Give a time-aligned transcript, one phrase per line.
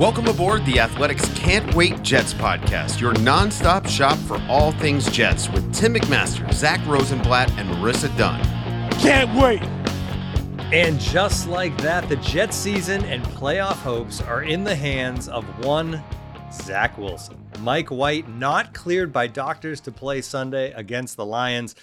[0.00, 5.50] Welcome aboard the Athletic's Can't Wait Jets podcast, your nonstop shop for all things Jets
[5.50, 8.42] with Tim McMaster, Zach Rosenblatt, and Marissa Dunn.
[8.92, 9.60] Can't wait.
[10.72, 15.44] And just like that, the Jets season and playoff hopes are in the hands of
[15.66, 16.02] one
[16.50, 17.36] Zach Wilson.
[17.58, 21.74] Mike White not cleared by doctors to play Sunday against the Lions.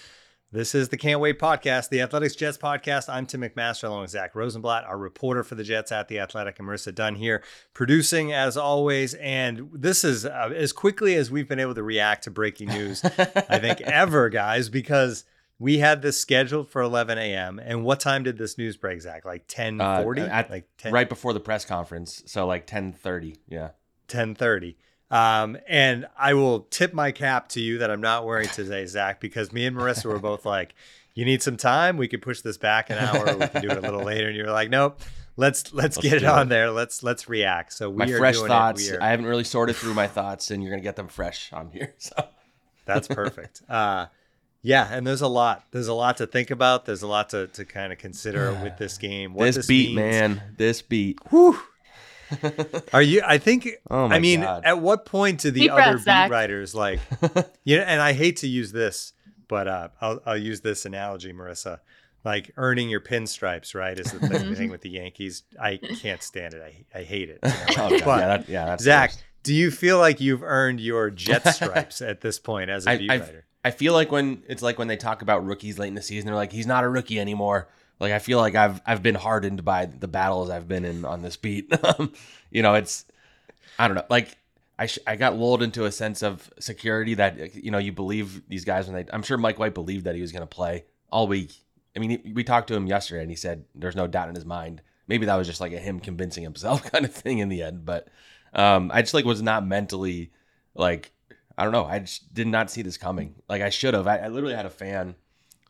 [0.50, 3.10] This is the Can't Wait podcast, the Athletic's Jets podcast.
[3.12, 6.58] I'm Tim McMaster along with Zach Rosenblatt, our reporter for the Jets at the Athletic,
[6.58, 7.42] and Marissa Dunn here,
[7.74, 9.12] producing as always.
[9.14, 13.04] And this is uh, as quickly as we've been able to react to breaking news,
[13.04, 15.26] I think, ever, guys, because
[15.58, 17.58] we had this scheduled for 11 a.m.
[17.58, 19.26] And what time did this news break, Zach?
[19.26, 23.36] Like 10:40, Uh, like 10, right before the press conference, so like ten thirty.
[23.48, 23.72] Yeah.
[24.08, 24.76] 10:30.
[25.10, 29.20] Um, and I will tip my cap to you that I'm not wearing today, Zach,
[29.20, 30.74] because me and Marissa were both like,
[31.14, 31.96] "You need some time.
[31.96, 33.36] We could push this back an hour.
[33.36, 35.00] We can do it a little later." And you're like, "Nope,
[35.36, 36.50] let's let's, get it on it.
[36.50, 36.70] there.
[36.70, 38.90] Let's let's react." So we My are fresh doing thoughts.
[38.90, 41.70] Are, I haven't really sorted through my thoughts, and you're gonna get them fresh on
[41.70, 41.94] here.
[41.98, 42.14] So
[42.84, 43.62] that's perfect.
[43.68, 44.06] Uh,
[44.60, 45.64] yeah, and there's a lot.
[45.70, 46.84] There's a lot to think about.
[46.84, 49.32] There's a lot to, to kind of consider with this game.
[49.32, 49.96] What this, this beat, means.
[49.96, 51.18] man, this beat.
[52.92, 53.22] Are you?
[53.26, 53.68] I think.
[53.90, 54.64] Oh my I mean, God.
[54.64, 56.30] at what point do the Deep other breath, beat Zach.
[56.30, 57.00] writers like?
[57.64, 59.12] you know, and I hate to use this,
[59.48, 61.80] but uh, I'll I'll use this analogy, Marissa.
[62.24, 63.98] Like earning your pinstripes, right?
[63.98, 65.44] Is the thing, the thing with the Yankees.
[65.60, 66.62] I can't stand it.
[66.94, 67.38] I I hate it.
[67.42, 67.88] you know?
[67.90, 69.22] Oh, God, But, yeah, that, yeah, that's Zach, gross.
[69.44, 72.96] do you feel like you've earned your jet stripes at this point as a I,
[72.98, 73.44] beat I, writer?
[73.64, 76.26] I feel like when it's like when they talk about rookies late in the season,
[76.26, 77.68] they're like, he's not a rookie anymore.
[78.00, 81.22] Like I feel like I've I've been hardened by the battles I've been in on
[81.22, 81.72] this beat.
[81.98, 82.12] Um,
[82.50, 83.04] you know, it's
[83.78, 84.04] I don't know.
[84.08, 84.36] Like
[84.78, 88.42] I sh- I got lulled into a sense of security that you know you believe
[88.48, 89.10] these guys when they.
[89.12, 91.52] I'm sure Mike White believed that he was going to play all week.
[91.96, 94.34] I mean, he- we talked to him yesterday, and he said there's no doubt in
[94.34, 94.82] his mind.
[95.08, 97.84] Maybe that was just like a him convincing himself kind of thing in the end.
[97.84, 98.08] But
[98.52, 100.30] um, I just like was not mentally
[100.74, 101.10] like
[101.56, 101.84] I don't know.
[101.86, 103.34] I just did not see this coming.
[103.48, 104.06] Like I should have.
[104.06, 105.16] I, I literally had a fan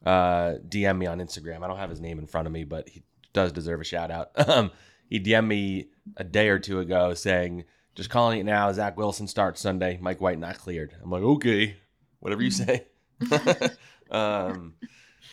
[0.04, 1.62] uh, DM me on Instagram.
[1.62, 4.10] I don't have his name in front of me, but he does deserve a shout
[4.10, 4.30] out.
[4.48, 4.70] Um,
[5.10, 5.88] he DM'd me
[6.18, 7.64] a day or two ago saying,
[7.94, 8.70] "Just calling it now.
[8.72, 9.98] Zach Wilson starts Sunday.
[10.02, 11.76] Mike White not cleared." I'm like, okay,
[12.20, 12.86] whatever you say.
[14.10, 14.74] um,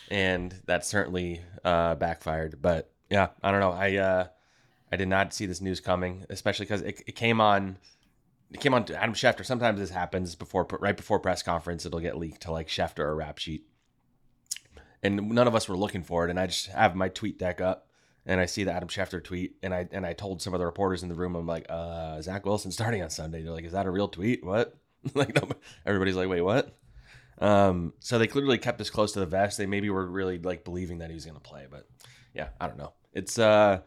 [0.10, 2.62] and that certainly uh, backfired.
[2.62, 3.72] But yeah, I don't know.
[3.72, 4.28] I uh,
[4.92, 7.78] I did not see this news coming, especially because it, it came on.
[8.52, 9.46] It came on to Adam Schefter.
[9.46, 11.86] Sometimes this happens before, right before press conference.
[11.86, 13.66] It'll get leaked to like Schefter or Rap Sheet,
[15.06, 16.30] and none of us were looking for it.
[16.30, 17.88] And I just have my tweet deck up,
[18.26, 20.66] and I see the Adam Schefter tweet, and I and I told some of the
[20.66, 23.42] reporters in the room, I'm like, uh, Zach Wilson starting on Sunday.
[23.42, 24.44] They're like, is that a real tweet?
[24.44, 24.76] What?
[25.14, 25.38] like,
[25.86, 26.76] everybody's like, wait, what?
[27.38, 29.58] Um, so they clearly kept us close to the vest.
[29.58, 31.88] They maybe were really like believing that he was going to play, but
[32.34, 32.94] yeah, I don't know.
[33.14, 33.82] It's uh,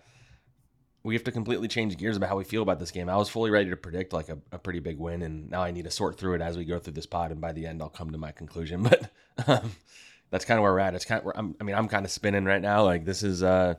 [1.03, 3.09] we have to completely change gears about how we feel about this game.
[3.09, 5.71] I was fully ready to predict like a, a pretty big win, and now I
[5.71, 7.83] need to sort through it as we go through this pod, and by the end,
[7.83, 8.83] I'll come to my conclusion.
[8.89, 9.11] But
[9.47, 9.71] um,
[10.31, 10.95] that's kind of where we're at.
[10.95, 12.85] It's kind of, I'm, I mean, I'm kind of spinning right now.
[12.85, 13.75] Like this is uh,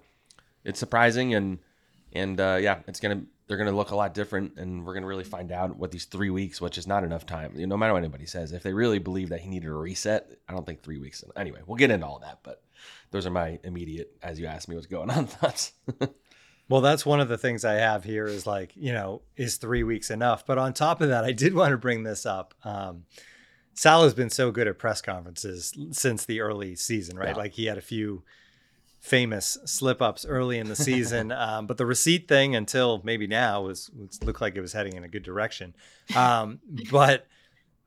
[0.63, 1.59] it's surprising, and
[2.13, 5.23] and uh, yeah, it's gonna they're gonna look a lot different, and we're gonna really
[5.23, 7.53] find out what these three weeks, which is not enough time.
[7.55, 9.73] You know, no matter what anybody says, if they really believe that he needed a
[9.73, 11.23] reset, I don't think three weeks.
[11.35, 12.63] Anyway, we'll get into all that, but
[13.11, 15.73] those are my immediate, as you asked me, what's going on thoughts.
[16.69, 19.81] Well, that's one of the things I have here is like, you know, is three
[19.81, 20.45] weeks enough?
[20.45, 22.53] But on top of that, I did want to bring this up.
[22.63, 23.05] Um,
[23.79, 27.29] Sal has been so good at press conferences since the early season, right?
[27.29, 27.35] Yeah.
[27.37, 28.23] Like he had a few
[28.99, 33.61] famous slip ups early in the season, um, but the receipt thing until maybe now
[33.61, 35.73] was, was looked like it was heading in a good direction.
[36.13, 36.59] Um,
[36.91, 37.25] but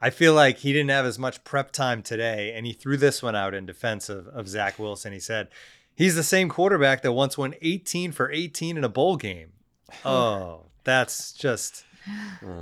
[0.01, 3.23] I feel like he didn't have as much prep time today, and he threw this
[3.23, 5.13] one out in defense of, of Zach Wilson.
[5.13, 5.49] He said,
[5.95, 9.53] He's the same quarterback that once won 18 for 18 in a bowl game.
[10.07, 11.85] Oh, that's just.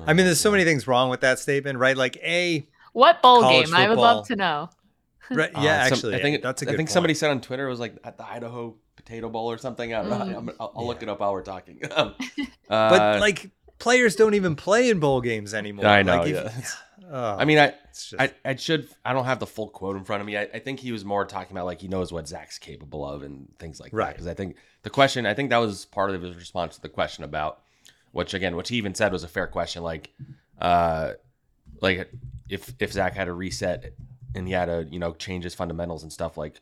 [0.04, 1.96] I mean, there's so many things wrong with that statement, right?
[1.96, 3.74] Like, A, What bowl College game?
[3.74, 4.16] I would football.
[4.16, 4.70] love to know.
[5.30, 6.92] right, Uh, yeah, some- actually, I think that's a good I think point.
[6.94, 9.94] somebody said on Twitter it was like at the Idaho Potato Bowl or something.
[9.94, 10.16] I don't know.
[10.24, 10.36] Mm.
[10.36, 11.80] I'm, I'll, I'll look it up while we're talking.
[11.90, 12.14] Um,
[12.68, 15.86] but uh, like, players don't even play in bowl games anymore.
[15.86, 17.06] I know, Like, if- yeah.
[17.10, 18.88] oh, I mean, I, it's just, I, I should.
[19.04, 20.36] I don't have the full quote in front of me.
[20.36, 23.22] I, I think he was more talking about like he knows what Zach's capable of
[23.22, 23.96] and things like that.
[23.96, 24.12] Right.
[24.12, 26.88] Because I think the question, I think that was part of his response to the
[26.88, 27.60] question about,
[28.12, 29.82] which again, which he even said was a fair question.
[29.82, 30.10] Like,
[30.60, 31.12] uh,
[31.80, 32.12] like
[32.50, 33.94] if if Zach had a reset
[34.34, 36.60] and he had to you know change his fundamentals and stuff like.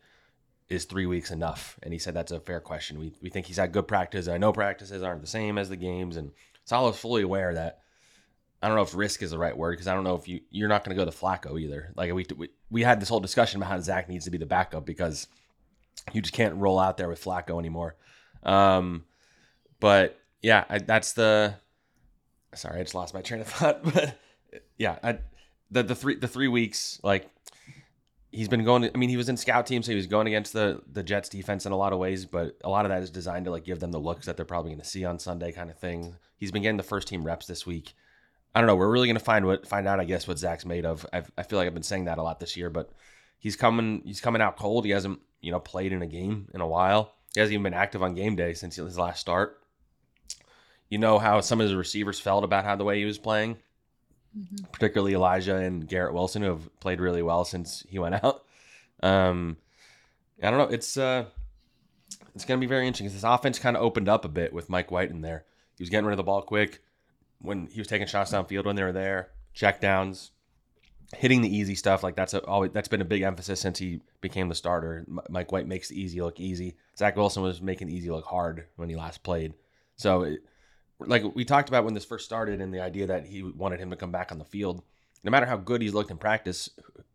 [0.68, 1.78] Is three weeks enough?
[1.82, 3.00] And he said that's a fair question.
[3.00, 4.28] We, we think he's had good practice.
[4.28, 6.30] I know practices aren't the same as the games, and
[6.66, 7.80] Saleh's fully aware that
[8.62, 10.40] I don't know if risk is the right word because I don't know if you
[10.50, 11.92] you're not going to go to Flacco either.
[11.96, 14.46] Like we, we we had this whole discussion about how Zach needs to be the
[14.46, 15.28] backup because
[16.12, 17.94] you just can't roll out there with Flacco anymore.
[18.42, 19.04] Um,
[19.78, 21.54] but yeah, I, that's the
[22.54, 23.82] sorry, I just lost my train of thought.
[23.84, 24.18] But
[24.76, 25.18] yeah, I,
[25.70, 27.30] the the three the three weeks like
[28.30, 28.84] he's been going.
[28.84, 31.28] I mean, he was in scout team, so he was going against the the Jets
[31.28, 32.24] defense in a lot of ways.
[32.24, 34.46] But a lot of that is designed to like give them the looks that they're
[34.46, 36.14] probably going to see on Sunday, kind of thing.
[36.36, 37.94] He's been getting the first team reps this week.
[38.54, 38.76] I don't know.
[38.76, 41.06] We're really going to find what find out, I guess, what Zach's made of.
[41.12, 42.90] I've, I feel like I've been saying that a lot this year, but
[43.38, 44.02] he's coming.
[44.04, 44.84] He's coming out cold.
[44.84, 47.14] He hasn't you know played in a game in a while.
[47.34, 49.60] He hasn't even been active on game day since his last start.
[50.88, 53.58] You know how some of his receivers felt about how the way he was playing
[54.36, 54.64] mm-hmm.
[54.72, 58.44] particularly Elijah and Garrett Wilson, who have played really well since he went out.
[59.02, 59.56] Um,
[60.42, 60.74] I don't know.
[60.74, 61.26] It's uh,
[62.34, 64.52] it's going to be very interesting because this offense kind of opened up a bit
[64.52, 65.44] with Mike White in there.
[65.76, 66.82] He was getting rid of the ball quick
[67.40, 70.32] when he was taking shots downfield when they were there, check downs,
[71.16, 72.02] hitting the easy stuff.
[72.02, 75.04] Like that's a, always that's been a big emphasis since he became the starter.
[75.28, 76.76] Mike White makes the easy look easy.
[76.96, 79.54] Zach Wilson was making easy look hard when he last played.
[79.96, 80.40] So it,
[81.00, 83.90] like we talked about when this first started and the idea that he wanted him
[83.90, 84.82] to come back on the field.
[85.24, 86.70] No matter how good he's looked in practice,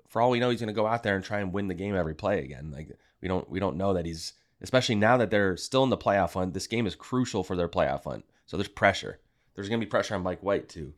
[0.08, 1.74] for all we know, he's going to go out there and try and win the
[1.74, 2.72] game every play again.
[2.72, 5.98] Like we don't we don't know that he's especially now that they're still in the
[5.98, 6.54] playoff hunt.
[6.54, 9.20] This game is crucial for their playoff hunt, so there's pressure.
[9.56, 10.94] There's going to be pressure on Mike White too.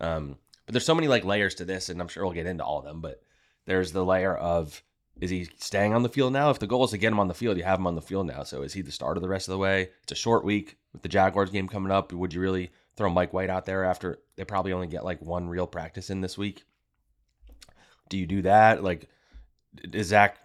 [0.00, 0.36] Um,
[0.66, 2.78] but there's so many like layers to this, and I'm sure we'll get into all
[2.78, 3.00] of them.
[3.00, 3.22] But
[3.66, 4.82] there's the layer of
[5.20, 6.50] is he staying on the field now?
[6.50, 8.02] If the goal is to get him on the field, you have him on the
[8.02, 8.42] field now.
[8.42, 9.90] So is he the starter the rest of the way?
[10.02, 12.12] It's a short week with the Jaguars game coming up.
[12.12, 15.48] Would you really throw Mike White out there after they probably only get like one
[15.48, 16.64] real practice in this week?
[18.08, 18.82] Do you do that?
[18.82, 19.08] Like,
[19.92, 20.36] is Zach,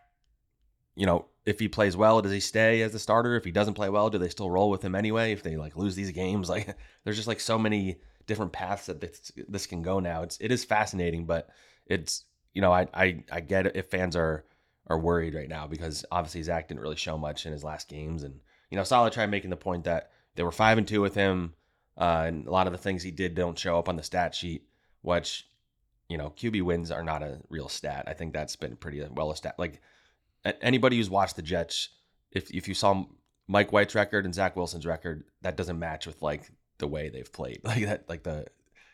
[0.95, 3.35] you know, if he plays well, does he stay as the starter?
[3.35, 5.31] If he doesn't play well, do they still roll with him anyway?
[5.31, 9.01] If they like lose these games, like there's just like so many different paths that
[9.01, 10.23] this, this can go now.
[10.23, 11.49] It's it is fascinating, but
[11.85, 14.45] it's you know I I I get it if fans are
[14.87, 18.23] are worried right now because obviously Zach didn't really show much in his last games,
[18.23, 18.39] and
[18.69, 21.53] you know Saleh tried making the point that they were five and two with him,
[21.97, 24.35] uh, and a lot of the things he did don't show up on the stat
[24.35, 24.67] sheet,
[25.01, 25.47] which
[26.09, 28.05] you know QB wins are not a real stat.
[28.07, 29.59] I think that's been pretty well established.
[29.59, 29.81] Like
[30.61, 31.89] anybody who's watched the Jets,
[32.31, 33.05] if if you saw
[33.47, 37.31] Mike White's record and Zach Wilson's record, that doesn't match with like the way they've
[37.31, 38.45] played, like that, like the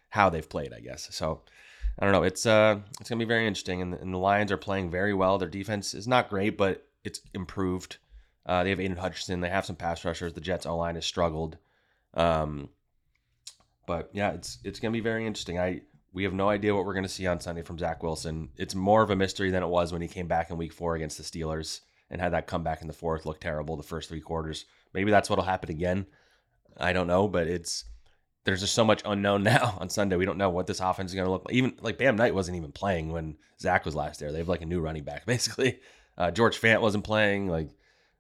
[0.10, 1.08] how they've played, I guess.
[1.12, 1.42] So
[2.00, 2.24] I don't know.
[2.24, 5.38] It's uh, it's gonna be very interesting, and, and, the Lions are playing very well.
[5.38, 7.98] Their defense is not great, but it's improved.
[8.46, 9.42] Uh, they have Aidan Hutchinson.
[9.42, 10.34] They have some pass rushers.
[10.34, 11.58] The Jets' O line has struggled.
[12.14, 12.70] Um,
[13.88, 15.60] but yeah, it's it's gonna be very interesting.
[15.60, 15.82] I
[16.14, 18.50] we have no idea what we're gonna see on Sunday from Zach Wilson.
[18.58, 20.96] It's more of a mystery than it was when he came back in Week Four
[20.96, 24.22] against the Steelers and had that comeback in the fourth look terrible the first three
[24.22, 24.66] quarters.
[24.94, 26.06] Maybe that's what'll happen again.
[26.78, 27.86] I don't know, but it's
[28.44, 30.16] there's just so much unknown now on Sunday.
[30.16, 31.56] We don't know what this offense is going to look like.
[31.56, 34.32] Even like Bam Knight wasn't even playing when Zach was last there.
[34.32, 35.80] They have like a new running back basically.
[36.18, 37.48] Uh, George Fant wasn't playing.
[37.48, 37.70] Like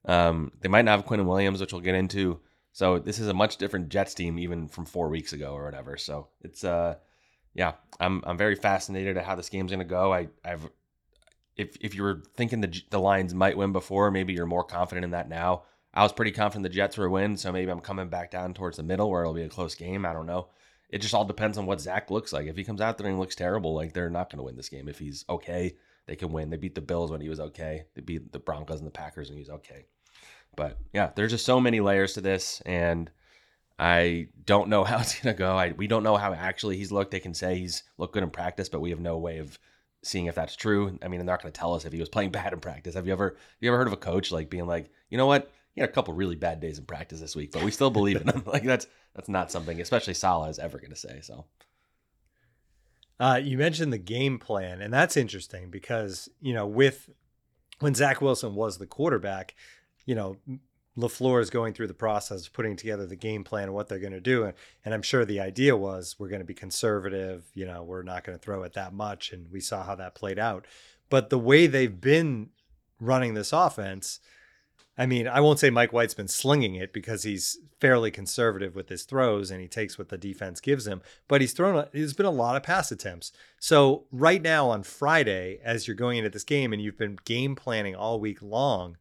[0.05, 2.39] um, they might not have Quinnen Williams, which we'll get into.
[2.71, 5.97] So this is a much different Jets team even from four weeks ago or whatever.
[5.97, 6.95] So it's uh,
[7.53, 10.13] yeah, I'm I'm very fascinated at how this game's to go.
[10.13, 10.69] I I've
[11.57, 15.05] if if you were thinking the the Lions might win before, maybe you're more confident
[15.05, 15.63] in that now.
[15.93, 18.77] I was pretty confident the Jets were win, so maybe I'm coming back down towards
[18.77, 20.05] the middle where it'll be a close game.
[20.05, 20.47] I don't know.
[20.89, 22.47] It just all depends on what Zach looks like.
[22.47, 24.69] If he comes out there and looks terrible, like they're not going to win this
[24.69, 24.87] game.
[24.87, 25.75] If he's okay,
[26.07, 26.49] they can win.
[26.49, 27.85] They beat the Bills when he was okay.
[27.95, 29.85] They beat the Broncos and the Packers when he was okay.
[30.55, 33.09] But yeah, there's just so many layers to this, and
[33.79, 35.55] I don't know how it's gonna go.
[35.57, 37.11] I, we don't know how actually he's looked.
[37.11, 39.57] They can say he's looked good in practice, but we have no way of
[40.03, 40.97] seeing if that's true.
[41.01, 42.95] I mean, they're not to tell us if he was playing bad in practice.
[42.95, 45.51] Have you ever you ever heard of a coach like being like, you know what,
[45.73, 48.21] he had a couple really bad days in practice this week, but we still believe
[48.21, 48.43] in him.
[48.47, 51.19] like that's that's not something, especially Saleh is ever to say.
[51.21, 51.45] So.
[53.21, 57.07] Uh, you mentioned the game plan, and that's interesting because you know with
[57.79, 59.53] when Zach Wilson was the quarterback,
[60.07, 60.37] you know
[60.97, 63.99] LaFleur is going through the process of putting together the game plan and what they're
[63.99, 67.45] going to do, and, and I'm sure the idea was we're going to be conservative.
[67.53, 70.15] You know, we're not going to throw it that much, and we saw how that
[70.15, 70.65] played out.
[71.11, 72.49] But the way they've been
[72.99, 74.19] running this offense
[75.01, 78.87] I mean, I won't say Mike White's been slinging it because he's fairly conservative with
[78.87, 82.27] his throws and he takes what the defense gives him, but he's thrown, there's been
[82.27, 83.31] a lot of pass attempts.
[83.59, 87.55] So, right now on Friday, as you're going into this game and you've been game
[87.55, 88.97] planning all week long,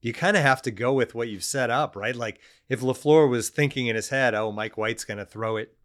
[0.00, 2.16] you kind of have to go with what you've set up, right?
[2.16, 5.76] Like if LaFleur was thinking in his head, oh, Mike White's going to throw it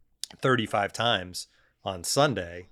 [0.41, 1.47] 35 times
[1.83, 2.69] on Sunday,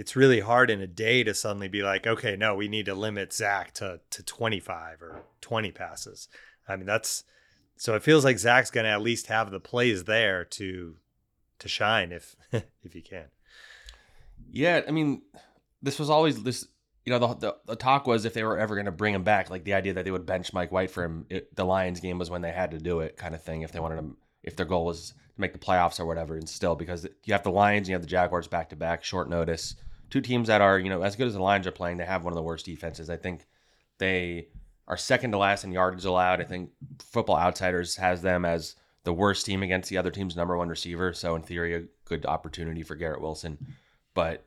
[0.00, 2.94] it's really hard in a day to suddenly be like, okay, no, we need to
[2.94, 6.26] limit Zach to to 25 or 20 passes.
[6.66, 7.22] I mean, that's
[7.76, 10.96] so it feels like Zach's going to at least have the plays there to
[11.58, 13.26] to shine if if he can.
[14.50, 15.20] Yeah, I mean,
[15.82, 16.66] this was always this.
[17.04, 19.24] You know, the, the, the talk was if they were ever going to bring him
[19.24, 21.26] back, like the idea that they would bench Mike White for him.
[21.28, 23.62] It, the Lions game was when they had to do it, kind of thing.
[23.62, 26.48] If they wanted him, if their goal was to make the playoffs or whatever, and
[26.48, 29.74] still because you have the Lions, you have the Jaguars back to back, short notice,
[30.10, 32.24] two teams that are you know as good as the Lions are playing, they have
[32.24, 33.08] one of the worst defenses.
[33.08, 33.46] I think
[33.98, 34.48] they
[34.88, 36.40] are second to last in yards allowed.
[36.40, 38.74] I think Football Outsiders has them as
[39.04, 41.12] the worst team against the other team's number one receiver.
[41.12, 43.58] So in theory, a good opportunity for Garrett Wilson.
[44.14, 44.44] But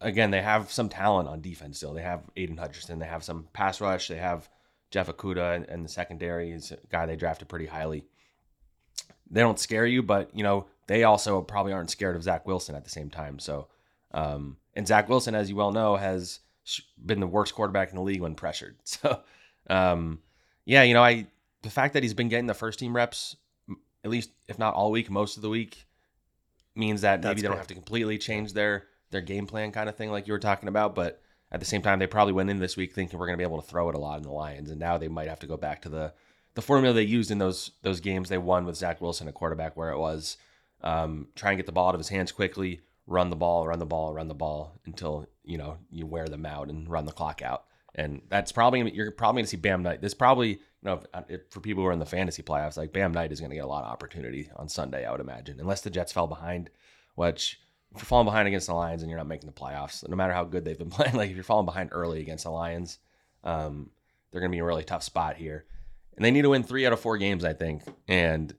[0.00, 1.94] again, they have some talent on defense still.
[1.94, 2.98] They have Aidan Hutchinson.
[2.98, 4.08] They have some pass rush.
[4.08, 4.48] They have
[4.90, 8.04] Jeff Okudah and, and the secondary is a guy they drafted pretty highly.
[9.30, 12.74] They don't scare you, but you know they also probably aren't scared of Zach Wilson
[12.74, 13.38] at the same time.
[13.38, 13.68] So,
[14.12, 16.40] um, and Zach Wilson, as you well know, has
[17.04, 18.76] been the worst quarterback in the league when pressured.
[18.84, 19.20] So,
[19.68, 20.20] um,
[20.64, 21.26] yeah, you know, I
[21.62, 23.36] the fact that he's been getting the first team reps
[24.04, 25.86] at least if not all week, most of the week,
[26.74, 29.96] means that maybe they don't have to completely change their their game plan kind of
[29.96, 30.94] thing like you were talking about.
[30.94, 33.42] But at the same time, they probably went in this week thinking we're going to
[33.42, 35.40] be able to throw it a lot in the Lions, and now they might have
[35.40, 36.12] to go back to the
[36.54, 39.76] the formula they used in those those games they won with Zach Wilson, a quarterback,
[39.76, 40.36] where it was
[40.82, 43.78] um, try and get the ball out of his hands quickly, run the ball, run
[43.78, 47.12] the ball, run the ball until you know you wear them out and run the
[47.12, 47.64] clock out.
[47.94, 50.00] And that's probably you're probably going to see Bam Knight.
[50.00, 52.92] This probably you know, if, if, for people who are in the fantasy playoffs, like
[52.92, 55.60] Bam Knight is going to get a lot of opportunity on Sunday, I would imagine,
[55.60, 56.70] unless the Jets fell behind.
[57.14, 57.60] Which,
[57.94, 60.32] if you're falling behind against the Lions and you're not making the playoffs, no matter
[60.32, 62.98] how good they've been playing, like if you're falling behind early against the Lions,
[63.44, 63.90] um,
[64.30, 65.66] they're going to be in a really tough spot here,
[66.16, 68.54] and they need to win three out of four games, I think, and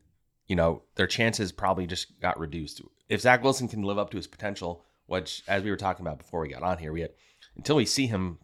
[0.47, 2.81] you know their chances probably just got reduced.
[3.09, 6.19] If Zach Wilson can live up to his potential, which as we were talking about
[6.19, 7.11] before we got on here, we had
[7.55, 8.39] until we see him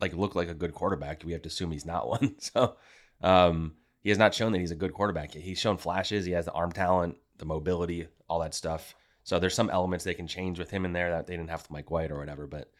[0.00, 2.36] like look like a good quarterback, we have to assume he's not one.
[2.40, 2.76] So
[3.22, 5.32] um, he has not shown that he's a good quarterback.
[5.32, 6.24] He's shown flashes.
[6.24, 8.94] He has the arm talent, the mobility, all that stuff.
[9.24, 11.62] So there's some elements they can change with him in there that they didn't have
[11.62, 12.46] with Mike White or whatever.
[12.46, 12.70] But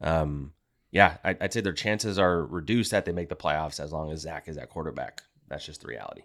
[0.00, 0.52] um,
[0.90, 4.12] yeah, I, would say their chances are reduced that they make the playoffs as long
[4.12, 5.22] as Zach is at quarterback.
[5.48, 6.22] That's just the reality.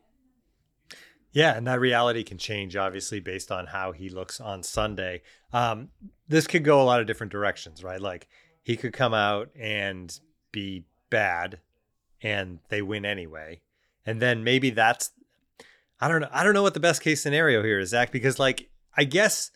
[1.33, 5.21] Yeah, and that reality can change obviously based on how he looks on Sunday.
[5.53, 5.89] Um,
[6.27, 8.01] this could go a lot of different directions, right?
[8.01, 8.27] Like
[8.61, 10.17] he could come out and
[10.51, 11.59] be bad
[12.21, 13.61] and they win anyway.
[14.05, 15.11] And then maybe that's
[15.99, 16.29] I don't know.
[16.31, 19.51] I don't know what the best case scenario here is, Zach, because like I guess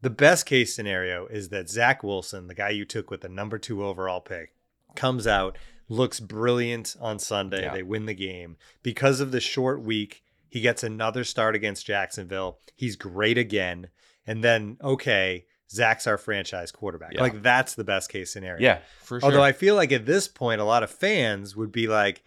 [0.00, 3.58] the best case scenario is that Zach Wilson, the guy you took with the number
[3.58, 4.54] two overall pick,
[4.94, 7.62] comes out, looks brilliant on Sunday.
[7.62, 7.74] Yeah.
[7.74, 8.56] They win the game.
[8.82, 12.58] Because of the short week, he gets another start against Jacksonville.
[12.74, 13.88] He's great again.
[14.26, 17.14] And then, okay, Zach's our franchise quarterback.
[17.14, 17.22] Yeah.
[17.22, 18.60] Like that's the best case scenario.
[18.60, 19.26] Yeah, for sure.
[19.26, 22.22] Although I feel like at this point, a lot of fans would be like,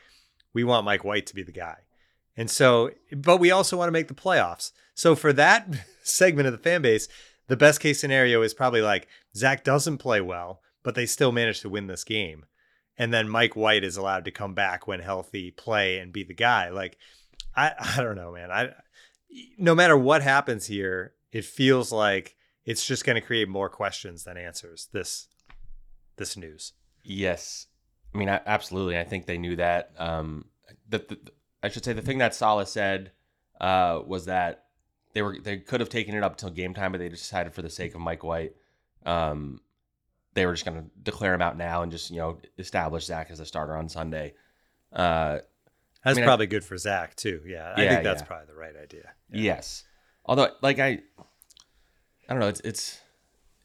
[0.54, 1.78] we want Mike White to be the guy.
[2.38, 4.72] And so, but we also want to make the playoffs.
[4.94, 5.68] So for that
[6.04, 7.08] segment of the fan base,
[7.48, 11.62] the best case scenario is probably like Zach doesn't play well, but they still manage
[11.62, 12.46] to win this game.
[12.98, 16.34] And then Mike White is allowed to come back when healthy, play and be the
[16.34, 16.70] guy.
[16.70, 16.98] Like,
[17.56, 18.52] I, I don't know, man.
[18.52, 18.70] I,
[19.58, 24.24] no matter what happens here, it feels like it's just going to create more questions
[24.24, 24.90] than answers.
[24.92, 25.28] This
[26.18, 26.74] this news.
[27.04, 27.68] Yes,
[28.14, 28.98] I mean I, absolutely.
[29.00, 29.92] I think they knew that.
[29.98, 30.46] Um,
[30.88, 31.18] the, the
[31.64, 33.12] I should say the thing that Saleh said
[33.60, 34.66] uh, was that
[35.14, 37.62] they were they could have taken it up until game time, but they decided for
[37.62, 38.56] the sake of Mike White,
[39.06, 39.62] um,
[40.34, 43.32] they were just going to declare him out now and just you know establish Zach
[43.32, 44.34] as a starter on Sunday.
[44.92, 45.40] Uh,
[46.04, 47.42] that's I mean, probably I, good for Zach too.
[47.46, 48.28] Yeah, I think that's yeah.
[48.28, 49.12] probably the right idea.
[49.32, 49.42] Yeah.
[49.42, 49.84] Yes,
[50.26, 51.00] although like I
[52.28, 52.48] I don't know.
[52.48, 53.00] It's it's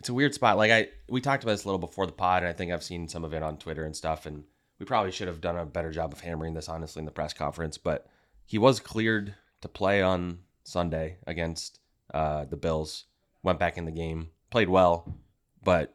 [0.01, 0.57] it's a weird spot.
[0.57, 2.83] Like I we talked about this a little before the pod, and I think I've
[2.83, 4.27] seen some of it on Twitter and stuff.
[4.27, 4.45] And
[4.79, 7.33] we probably should have done a better job of hammering this honestly in the press
[7.33, 7.79] conference.
[7.79, 8.07] But
[8.45, 11.81] he was cleared to play on Sunday against
[12.13, 13.05] uh, the Bills.
[13.43, 15.15] Went back in the game, played well,
[15.63, 15.95] but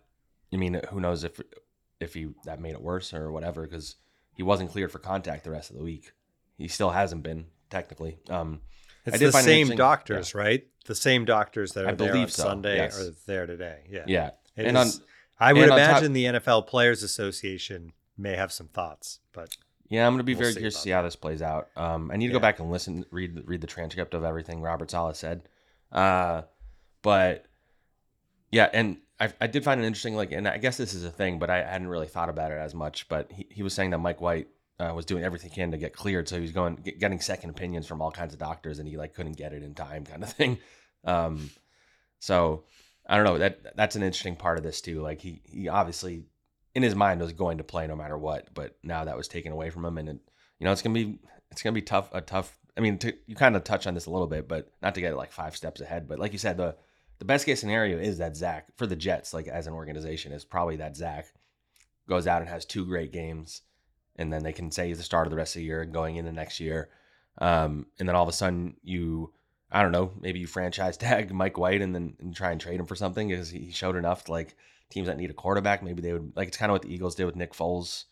[0.53, 1.41] I mean, who knows if
[1.99, 3.97] if he that made it worse or whatever because
[4.35, 6.13] he wasn't cleared for contact the rest of the week.
[6.61, 8.19] He still hasn't been technically.
[8.29, 8.61] Um,
[9.05, 10.41] it's the same doctors, yeah.
[10.41, 10.67] right?
[10.85, 12.43] The same doctors that are I there on so.
[12.43, 12.99] Sunday yes.
[12.99, 13.83] are there today.
[13.89, 14.03] Yeah.
[14.07, 14.29] Yeah.
[14.55, 15.05] It and is, on,
[15.39, 19.55] I would imagine top, the NFL Players Association may have some thoughts, but
[19.89, 21.69] yeah, I'm going to be we'll very curious to see how this plays out.
[21.75, 22.39] Um, I need to yeah.
[22.39, 25.49] go back and listen, read read the transcript of everything Robert Saleh said.
[25.91, 26.43] Uh,
[27.01, 27.45] but
[28.51, 30.15] yeah, and I, I did find it interesting.
[30.15, 32.57] Like, and I guess this is a thing, but I hadn't really thought about it
[32.57, 33.09] as much.
[33.09, 34.47] But he, he was saying that Mike White
[34.81, 36.27] uh, was doing everything he can to get cleared.
[36.27, 38.97] So he was going get, getting second opinions from all kinds of doctors, and he
[38.97, 40.57] like couldn't get it in time, kind of thing.
[41.05, 41.51] Um,
[42.19, 42.63] so
[43.07, 43.37] I don't know.
[43.37, 45.01] That that's an interesting part of this too.
[45.01, 46.23] Like he he obviously
[46.73, 49.51] in his mind was going to play no matter what, but now that was taken
[49.51, 50.19] away from him, and it,
[50.59, 51.19] you know it's gonna be
[51.51, 52.09] it's gonna be tough.
[52.13, 52.57] A tough.
[52.77, 55.01] I mean, to, you kind of touch on this a little bit, but not to
[55.01, 56.07] get like five steps ahead.
[56.07, 56.75] But like you said, the
[57.19, 60.45] the best case scenario is that Zach for the Jets, like as an organization, is
[60.45, 61.27] probably that Zach
[62.07, 63.61] goes out and has two great games
[64.15, 65.93] and then they can say he's the start of the rest of the year and
[65.93, 66.89] going into next year.
[67.37, 69.33] Um, and then all of a sudden you
[69.71, 72.79] I don't know, maybe you franchise tag Mike White and then and try and trade
[72.79, 74.55] him for something because he showed enough to like
[74.89, 75.81] teams that need a quarterback.
[75.81, 78.05] Maybe they would like it's kind of what the Eagles did with Nick Foles.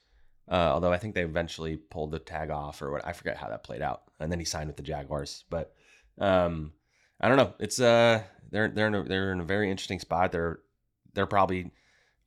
[0.50, 3.50] Uh, although I think they eventually pulled the tag off or what I forget how
[3.50, 5.44] that played out, and then he signed with the Jaguars.
[5.50, 5.74] But
[6.18, 6.74] um,
[7.22, 7.54] I don't know.
[7.60, 10.32] It's uh they're they're in a, they're in a very interesting spot.
[10.32, 10.60] They're
[11.14, 11.72] they're probably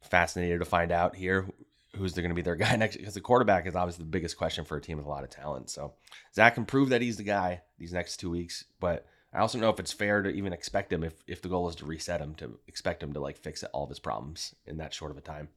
[0.02, 1.48] fascinated to find out here
[1.96, 4.64] who's going to be their guy next because the quarterback is obviously the biggest question
[4.64, 5.70] for a team with a lot of talent.
[5.70, 5.92] So
[6.34, 9.70] Zach can prove that he's the guy these next two weeks, but I also know
[9.70, 12.34] if it's fair to even expect him if if the goal is to reset him
[12.36, 15.22] to expect him to like fix all of his problems in that short of a
[15.22, 15.48] time.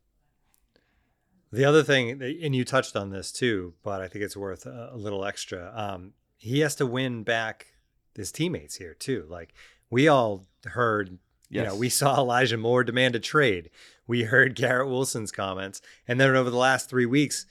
[1.51, 4.91] The other thing, and you touched on this too, but I think it's worth a,
[4.95, 5.71] little extra.
[5.73, 7.67] Um, he has to win back
[8.13, 9.25] his teammates here too.
[9.29, 9.53] Like
[9.89, 11.17] we all heard,
[11.49, 11.63] yes.
[11.63, 13.69] you know, we saw Elijah Moore demand a trade.
[14.07, 17.45] We heard Garrett Wilson's comments, and then over the last three weeks,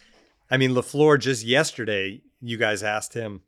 [0.50, 3.42] I mean, Lafleur just yesterday, you guys asked him,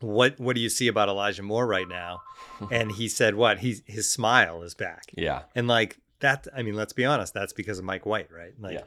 [0.00, 2.22] "What what do you see about Elijah Moore right now?"
[2.70, 3.58] and he said, "What?
[3.58, 6.46] He's his smile is back." Yeah, and like that.
[6.54, 7.34] I mean, let's be honest.
[7.34, 8.52] That's because of Mike White, right?
[8.58, 8.84] Like, yeah.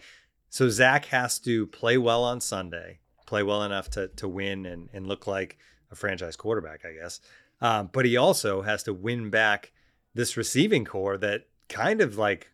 [0.49, 4.89] so Zach has to play well on Sunday, play well enough to to win and
[4.93, 5.57] and look like
[5.91, 7.19] a franchise quarterback, I guess.
[7.59, 9.71] Um, but he also has to win back
[10.17, 12.51] this receiving corps that kind of like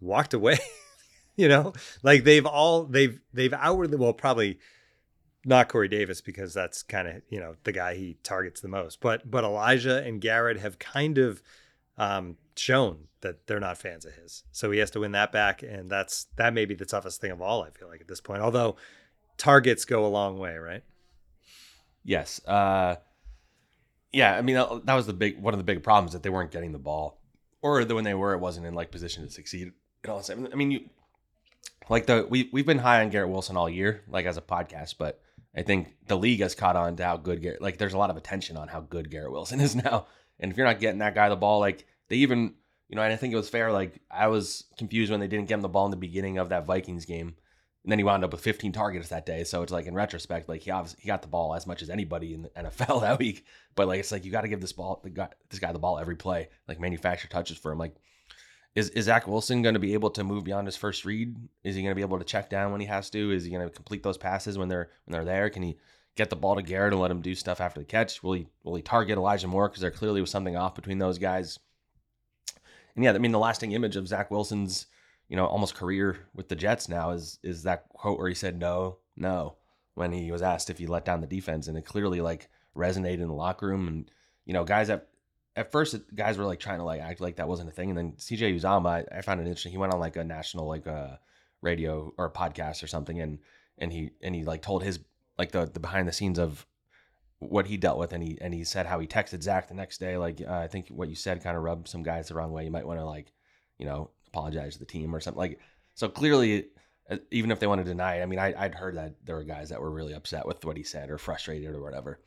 [0.00, 0.58] walked away.
[1.36, 1.72] you know,
[2.02, 4.58] like they've all they've they've outwardly well probably
[5.44, 9.00] not Corey Davis because that's kind of you know the guy he targets the most.
[9.00, 11.42] But but Elijah and Garrett have kind of
[11.98, 14.44] um, shown that they're not fans of his.
[14.52, 17.30] So he has to win that back, and that's that may be the toughest thing
[17.30, 17.62] of all.
[17.62, 18.76] I feel like at this point, although
[19.38, 20.82] targets go a long way, right?
[22.04, 22.44] Yes.
[22.46, 22.96] Uh,
[24.14, 26.52] yeah, I mean that was the big one of the big problems that they weren't
[26.52, 27.20] getting the ball,
[27.62, 29.72] or that when they were, it wasn't in like position to succeed.
[30.02, 30.22] And all.
[30.30, 30.88] I mean, you
[31.88, 34.94] like the we we've been high on Garrett Wilson all year, like as a podcast,
[34.98, 35.20] but
[35.56, 37.62] I think the league has caught on to how good Garrett.
[37.62, 40.06] Like, there's a lot of attention on how good Garrett Wilson is now,
[40.38, 42.54] and if you're not getting that guy the ball, like they even,
[42.88, 43.72] you know, and I think it was fair.
[43.72, 46.50] Like I was confused when they didn't get him the ball in the beginning of
[46.50, 47.34] that Vikings game
[47.84, 49.44] and then he wound up with 15 targets that day.
[49.44, 51.90] So it's like in retrospect, like he obviously he got the ball as much as
[51.90, 53.44] anybody in the NFL that week.
[53.74, 55.98] But like it's like you got to give this ball guy, this guy the ball
[55.98, 57.78] every play, like manufacture touches for him.
[57.78, 57.94] Like
[58.74, 61.36] is is Zach Wilson going to be able to move beyond his first read?
[61.62, 63.30] Is he going to be able to check down when he has to?
[63.30, 65.50] Is he going to complete those passes when they're when they're there?
[65.50, 65.76] Can he
[66.16, 68.22] get the ball to Garrett and let him do stuff after the catch?
[68.22, 71.18] Will he will he target Elijah Moore because there clearly was something off between those
[71.18, 71.58] guys?
[72.96, 74.86] And yeah, I mean the lasting image of Zach Wilson's
[75.28, 78.58] you know, almost career with the Jets now is is that quote where he said
[78.58, 79.56] no, no
[79.94, 83.20] when he was asked if he let down the defense, and it clearly like resonated
[83.20, 83.88] in the locker room.
[83.88, 84.10] And
[84.44, 85.08] you know, guys at
[85.56, 87.98] at first guys were like trying to like act like that wasn't a thing, and
[87.98, 89.72] then CJ Uzomah, I, I found it interesting.
[89.72, 91.16] He went on like a national like a uh,
[91.62, 93.38] radio or podcast or something, and
[93.78, 95.00] and he and he like told his
[95.38, 96.66] like the the behind the scenes of
[97.38, 99.98] what he dealt with, and he and he said how he texted Zach the next
[99.98, 100.16] day.
[100.16, 102.64] Like uh, I think what you said kind of rubbed some guys the wrong way.
[102.64, 103.32] You might want to like
[103.78, 105.60] you know apologize to the team or something like.
[105.94, 106.66] So clearly,
[107.08, 109.36] uh, even if they want to deny it, I mean, I, would heard that there
[109.36, 112.18] were guys that were really upset with what he said or frustrated or whatever.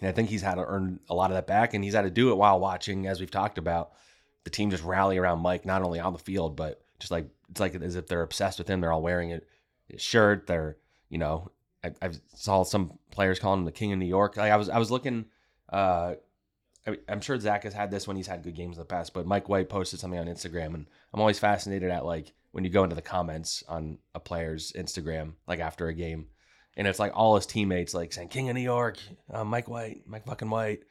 [0.00, 2.02] And I think he's had to earn a lot of that back, and he's had
[2.02, 3.92] to do it while watching, as we've talked about,
[4.44, 7.60] the team just rally around Mike, not only on the field, but just like it's
[7.60, 8.80] like as if they're obsessed with him.
[8.80, 9.46] They're all wearing it,
[9.88, 10.46] his shirt.
[10.46, 10.76] They're
[11.08, 11.50] you know,
[11.82, 14.36] I, I saw some players calling him the King of New York.
[14.36, 15.26] Like I was I was looking.
[15.68, 16.14] Uh,
[16.86, 19.12] I am sure Zach has had this when he's had good games in the past,
[19.12, 22.70] but Mike White posted something on Instagram, and I'm always fascinated at like when you
[22.70, 26.26] go into the comments on a player's Instagram, like after a game,
[26.76, 28.98] and it's like all his teammates like saying "King of New York,"
[29.32, 30.84] uh, Mike White, Mike fucking White,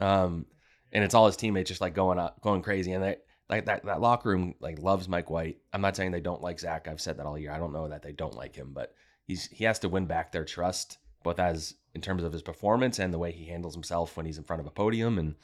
[0.00, 0.46] um,
[0.92, 3.16] and it's all his teammates just like going up, going crazy, and they
[3.50, 5.58] like that that locker room like loves Mike White.
[5.72, 6.88] I'm not saying they don't like Zach.
[6.88, 7.52] I've said that all year.
[7.52, 8.94] I don't know that they don't like him, but
[9.26, 12.98] he's he has to win back their trust, both as in terms of his performance
[12.98, 15.18] and the way he handles himself when he's in front of a podium.
[15.18, 15.34] And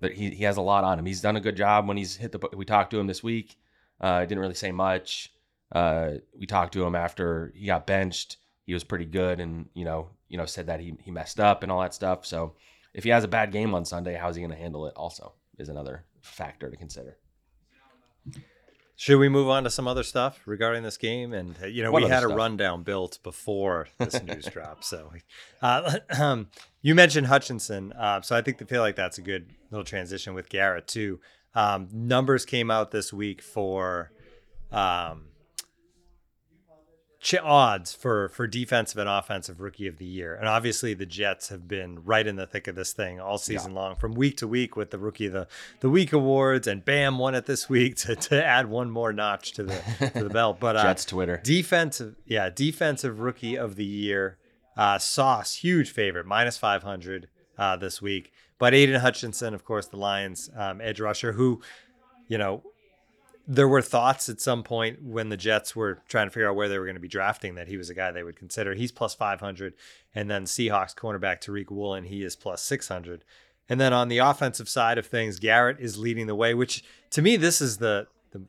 [0.00, 1.06] but he, he has a lot on him.
[1.06, 2.40] He's done a good job when he's hit the.
[2.54, 3.56] We talked to him this week.
[4.00, 5.32] Uh, didn't really say much.
[5.72, 8.38] Uh, we talked to him after he got benched.
[8.64, 11.62] He was pretty good, and you know, you know, said that he he messed up
[11.62, 12.24] and all that stuff.
[12.26, 12.54] So
[12.94, 14.94] if he has a bad game on Sunday, how's he going to handle it?
[14.96, 17.16] Also, is another factor to consider.
[19.00, 21.32] Should we move on to some other stuff regarding this game?
[21.32, 22.32] And uh, you know, what we had stuff?
[22.32, 24.84] a rundown built before this news drop.
[24.84, 25.10] So,
[25.62, 26.48] uh, um,
[26.82, 30.34] you mentioned Hutchinson, uh, so I think they feel like that's a good little transition
[30.34, 31.18] with Garrett too.
[31.54, 34.12] Um, numbers came out this week for
[34.70, 35.28] um,
[37.20, 40.34] ch- odds for for defensive and offensive rookie of the year.
[40.34, 43.72] And obviously the Jets have been right in the thick of this thing all season
[43.72, 43.78] yeah.
[43.80, 45.46] long, from week to week with the rookie of the,
[45.80, 49.52] the week awards, and Bam won it this week to, to add one more notch
[49.52, 50.58] to the to the belt.
[50.58, 54.38] But uh, Jets Twitter defensive, yeah, defensive rookie of the year.
[54.76, 57.28] Uh, Sauce, huge favorite, minus five hundred
[57.58, 58.32] uh, this week.
[58.58, 61.60] But Aidan Hutchinson, of course, the Lions um, edge rusher, who,
[62.28, 62.62] you know,
[63.52, 66.68] there were thoughts at some point when the Jets were trying to figure out where
[66.68, 68.74] they were going to be drafting that he was a guy they would consider.
[68.74, 69.74] He's plus 500.
[70.14, 73.24] And then Seahawks cornerback Tariq Woolen, he is plus 600.
[73.68, 77.22] And then on the offensive side of things, Garrett is leading the way, which to
[77.22, 78.42] me, this is the, the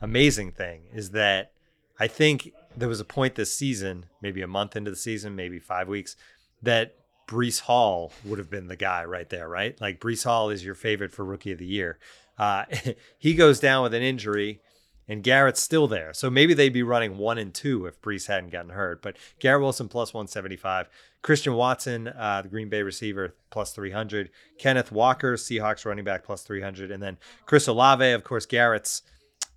[0.00, 1.50] amazing thing is that
[1.98, 5.58] I think there was a point this season, maybe a month into the season, maybe
[5.58, 6.14] five weeks,
[6.62, 6.94] that
[7.26, 9.78] Breece Hall would have been the guy right there, right?
[9.80, 11.98] Like Breece Hall is your favorite for rookie of the year.
[12.38, 12.64] Uh,
[13.18, 14.60] he goes down with an injury,
[15.08, 16.12] and Garrett's still there.
[16.12, 19.02] So maybe they'd be running one and two if Breece hadn't gotten hurt.
[19.02, 20.88] But Garrett Wilson plus 175.
[21.22, 24.30] Christian Watson, uh, the Green Bay receiver, plus 300.
[24.58, 26.90] Kenneth Walker, Seahawks running back, plus 300.
[26.90, 29.02] And then Chris Olave, of course, Garrett's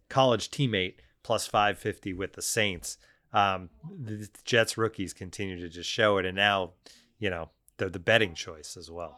[0.10, 2.98] college teammate, plus 550 with the Saints.
[3.34, 6.26] Um, the Jets rookies continue to just show it.
[6.26, 6.72] And now,
[7.20, 9.18] you know, they're the betting choice as well.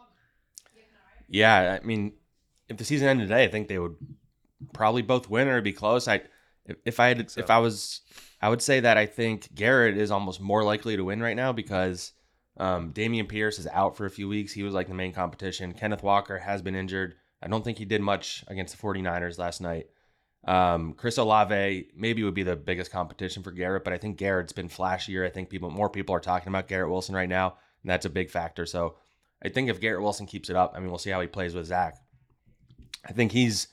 [1.29, 1.79] Yeah.
[1.81, 2.13] I mean,
[2.69, 3.95] if the season ended today, I think they would
[4.73, 6.07] probably both win or be close.
[6.07, 6.21] I
[6.85, 7.41] if, I had so.
[7.41, 8.01] if I was
[8.41, 11.51] I would say that I think Garrett is almost more likely to win right now
[11.51, 12.13] because
[12.57, 14.53] um, Dameon Pierce is out for a few weeks.
[14.53, 15.73] He was like the main competition.
[15.73, 17.15] Kenneth Walker has been injured.
[17.41, 19.87] I don't think he did much against the 49ers last night.
[20.45, 24.53] Um, Chris Olave maybe would be the biggest competition for Garrett, but I think Garrett's
[24.53, 25.25] been flashier.
[25.25, 28.09] I think people more people are talking about Garrett Wilson right now, and that's a
[28.09, 28.65] big factor.
[28.65, 28.95] So
[29.43, 31.53] I think if Garrett Wilson keeps it up, I mean, we'll see how he plays
[31.53, 31.95] with Zach.
[33.05, 33.67] I think he's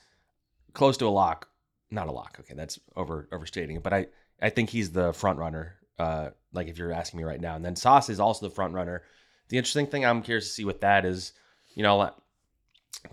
[0.73, 1.47] close to a lock.
[1.89, 2.37] Not a lock.
[2.39, 3.83] Okay, that's over overstating it.
[3.83, 4.07] But I
[4.41, 5.75] I think he's the front runner.
[5.99, 8.73] Uh, like if you're asking me right now, and then Sauce is also the front
[8.73, 9.03] runner.
[9.49, 11.33] The interesting thing I'm curious to see with that is,
[11.75, 12.11] you know, uh,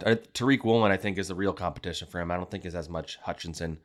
[0.04, 2.31] Tariq Woolen I think is the real competition for him.
[2.31, 3.78] I don't think is as much Hutchinson.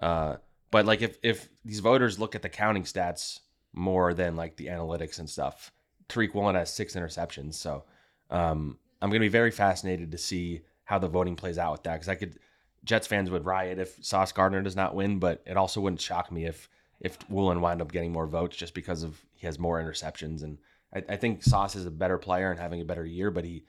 [0.00, 0.36] Uh,
[0.70, 3.40] but like if if these voters look at the counting stats
[3.72, 5.72] more than like the analytics and stuff,
[6.08, 7.54] Tariq Woolen has six interceptions.
[7.54, 7.84] So
[8.30, 11.94] um, I'm to be very fascinated to see how the voting plays out with that
[11.94, 12.36] because I could
[12.82, 16.32] Jets fans would riot if Sauce Gardner does not win, but it also wouldn't shock
[16.32, 16.68] me if
[17.00, 20.58] if Woolen wind up getting more votes just because of he has more interceptions and
[20.92, 23.62] I, I think Sauce is a better player and having a better year, but he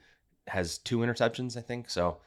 [0.48, 1.88] has two interceptions, I think.
[1.88, 2.18] So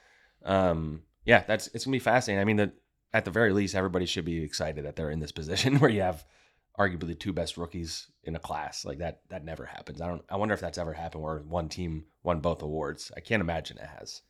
[0.46, 2.40] um, yeah, that's it's gonna be fascinating.
[2.42, 2.72] I mean, the,
[3.14, 6.04] at the very least, everybody should be excited that they're in this position where you
[6.04, 6.24] have
[6.80, 8.86] arguably the two best rookies in a class.
[8.86, 10.00] Like that that never happens.
[10.00, 13.12] I don't I wonder if that's ever happened where one team won both awards.
[13.18, 14.22] I can't imagine it has.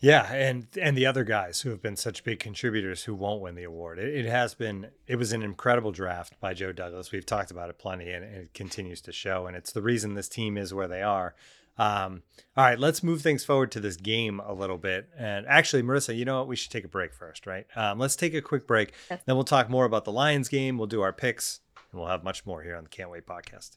[0.00, 3.54] Yeah, and and the other guys who have been such big contributors who won't win
[3.54, 3.98] the award.
[3.98, 7.10] It, it, has been it was an incredible draft by Joe Douglas.
[7.10, 9.46] We've talked about it plenty, and, and it continues to show.
[9.46, 11.34] And it's the reason this team is where they are.
[11.76, 12.22] Um,
[12.56, 15.08] all right, let's move things forward to this game a little bit.
[15.16, 16.48] And actually, Marissa, you know what?
[16.48, 17.66] We should take a break first, right?
[17.74, 18.92] Um, let's take a quick break.
[19.08, 20.78] Then we'll talk more about the Lions game.
[20.78, 23.76] We'll do our picks, and we'll have much more here on the Can't Wait podcast.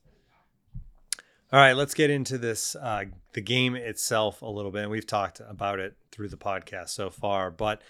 [1.49, 5.07] All right, let's get into this uh, the game itself a little bit, and we've
[5.07, 7.51] talked about it through the podcast so far.
[7.51, 7.81] But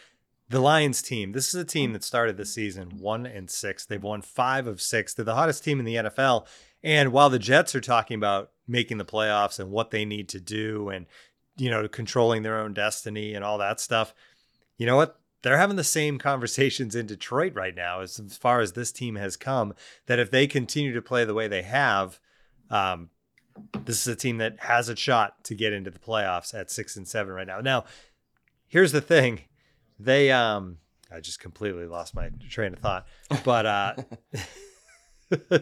[0.48, 3.84] the Lions team, this is a team that started the season one and six.
[3.84, 5.15] They've won five of six.
[5.15, 6.46] They're the hottest team in the NFL.
[6.84, 10.39] And while the Jets are talking about making the playoffs and what they need to
[10.39, 11.08] do, and
[11.58, 14.13] you know, controlling their own destiny and all that stuff,
[14.78, 15.20] you know what?
[15.41, 19.36] They're having the same conversations in Detroit right now as, far as this team has
[19.36, 19.74] come.
[20.06, 22.20] That if they continue to play the way they have,
[22.70, 23.10] um,
[23.86, 26.96] this is a team that has a shot to get into the playoffs at six
[26.96, 27.62] and seven right now.
[27.62, 27.86] Now,
[28.67, 29.41] here's the thing.
[30.00, 30.78] They um
[31.12, 33.08] I just completely lost my train of thought.
[33.43, 33.93] But uh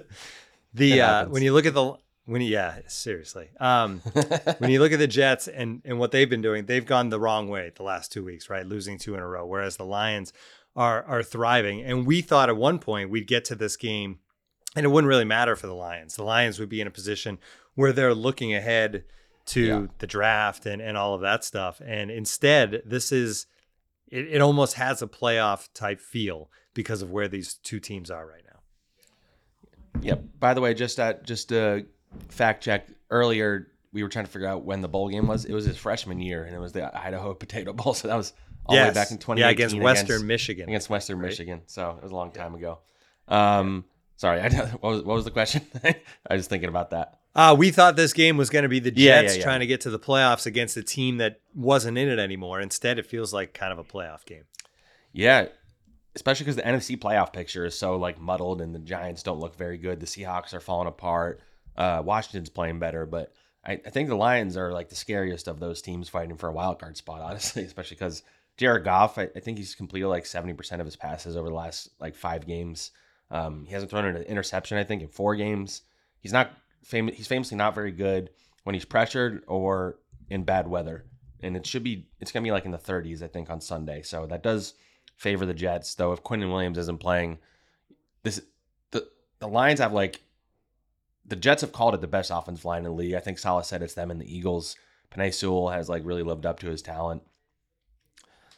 [0.73, 1.93] the uh when you look at the
[2.25, 3.49] when you, yeah, seriously.
[3.60, 3.99] Um
[4.58, 7.19] when you look at the Jets and and what they've been doing, they've gone the
[7.19, 8.65] wrong way the last 2 weeks, right?
[8.65, 10.34] Losing two in a row whereas the Lions
[10.75, 11.81] are are thriving.
[11.84, 14.19] And we thought at one point we'd get to this game
[14.75, 16.15] and it wouldn't really matter for the Lions.
[16.15, 17.38] The Lions would be in a position
[17.75, 19.03] where they're looking ahead
[19.47, 19.85] to yeah.
[19.99, 21.81] the draft and, and all of that stuff.
[21.85, 23.45] And instead, this is
[24.09, 28.25] it, it almost has a playoff type feel because of where these two teams are
[28.25, 30.01] right now.
[30.01, 30.23] Yep.
[30.39, 31.85] By the way, just at just a
[32.29, 35.45] fact check earlier, we were trying to figure out when the bowl game was.
[35.45, 37.93] It was his freshman year, and it was the Idaho Potato Bowl.
[37.93, 38.33] So that was
[38.65, 38.85] all yes.
[38.85, 39.39] the way back in 2018.
[39.39, 40.69] Yeah, against Western against, Michigan.
[40.69, 41.29] Against Western right?
[41.29, 41.61] Michigan.
[41.67, 42.79] So it was a long time ago.
[43.27, 43.85] Um,
[44.15, 45.61] sorry, I, what, was, what was the question?
[45.83, 47.19] I was thinking about that.
[47.36, 49.43] Uh, we thought this game was going to be the Jets yeah, yeah, yeah.
[49.43, 52.62] trying to get to the playoffs against a team that wasn't in it anymore.
[52.62, 54.45] Instead, it feels like kind of a playoff game.
[55.12, 55.48] Yeah,
[56.15, 59.58] especially because the NFC playoff picture is so like muddled, and the Giants don't look
[59.58, 60.00] very good.
[60.00, 61.41] The Seahawks are falling apart.
[61.76, 63.34] Uh, Washington's playing better, but
[63.65, 66.54] I, I, think the Lions are like the scariest of those teams fighting for a
[66.54, 67.19] wild card spot.
[67.30, 68.24] Honestly, especially because
[68.56, 71.56] Jared Goff, I, I, think he's completed like seventy percent of his passes over the
[71.56, 72.91] last like five games.
[73.30, 75.82] Um, he hasn't thrown an interception, I think, in four games.
[76.19, 76.52] He's not
[76.86, 77.17] famous.
[77.17, 78.30] He's famously not very good
[78.63, 81.06] when he's pressured or in bad weather,
[81.41, 84.02] and it should be it's gonna be like in the 30s, I think, on Sunday.
[84.04, 84.76] So that does
[85.17, 85.95] favor the Jets.
[85.95, 87.39] Though if Quinnen Williams isn't playing,
[88.24, 88.41] this
[88.91, 89.08] the
[89.39, 90.21] the Lions have like
[91.26, 93.15] the Jets have called it the best offensive line in the league.
[93.15, 94.76] I think Saleh said it's them and the Eagles.
[95.12, 97.24] Penei Sewell has like really lived up to his talent.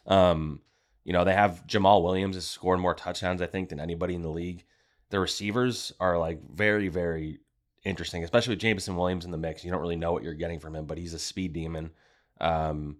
[0.05, 0.61] Um,
[1.03, 4.21] you know, they have Jamaal Williams has scored more touchdowns, I think, than anybody in
[4.21, 4.65] the league.
[5.09, 7.39] The receivers are like very, very
[7.83, 9.63] interesting, especially with Jameson Williams in the mix.
[9.63, 11.91] You don't really know what you're getting from him, but he's a speed demon.
[12.39, 12.97] Um,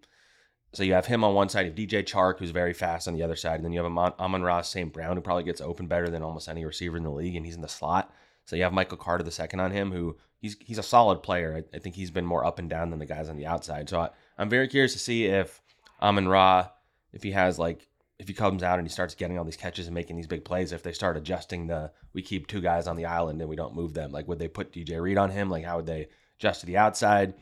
[0.74, 3.14] so you have him on one side, you have DJ Chark, who's very fast on
[3.14, 4.92] the other side, and then you have Amon, Amon-Ra St.
[4.92, 7.56] Brown, who probably gets open better than almost any receiver in the league, and he's
[7.56, 8.14] in the slot.
[8.46, 11.64] So you have Michael Carter the second on him, who he's he's a solid player.
[11.74, 13.90] I, I think he's been more up and down than the guys on the outside.
[13.90, 15.62] So I, I'm very curious to see if
[16.02, 16.70] Amon Ra,
[17.12, 17.87] if he has like
[18.20, 20.44] if he comes out and he starts getting all these catches and making these big
[20.44, 23.56] plays, if they start adjusting the we keep two guys on the island and we
[23.56, 25.50] don't move them, like would they put DJ Reed on him?
[25.50, 26.08] Like how would they
[26.40, 27.34] adjust to the outside?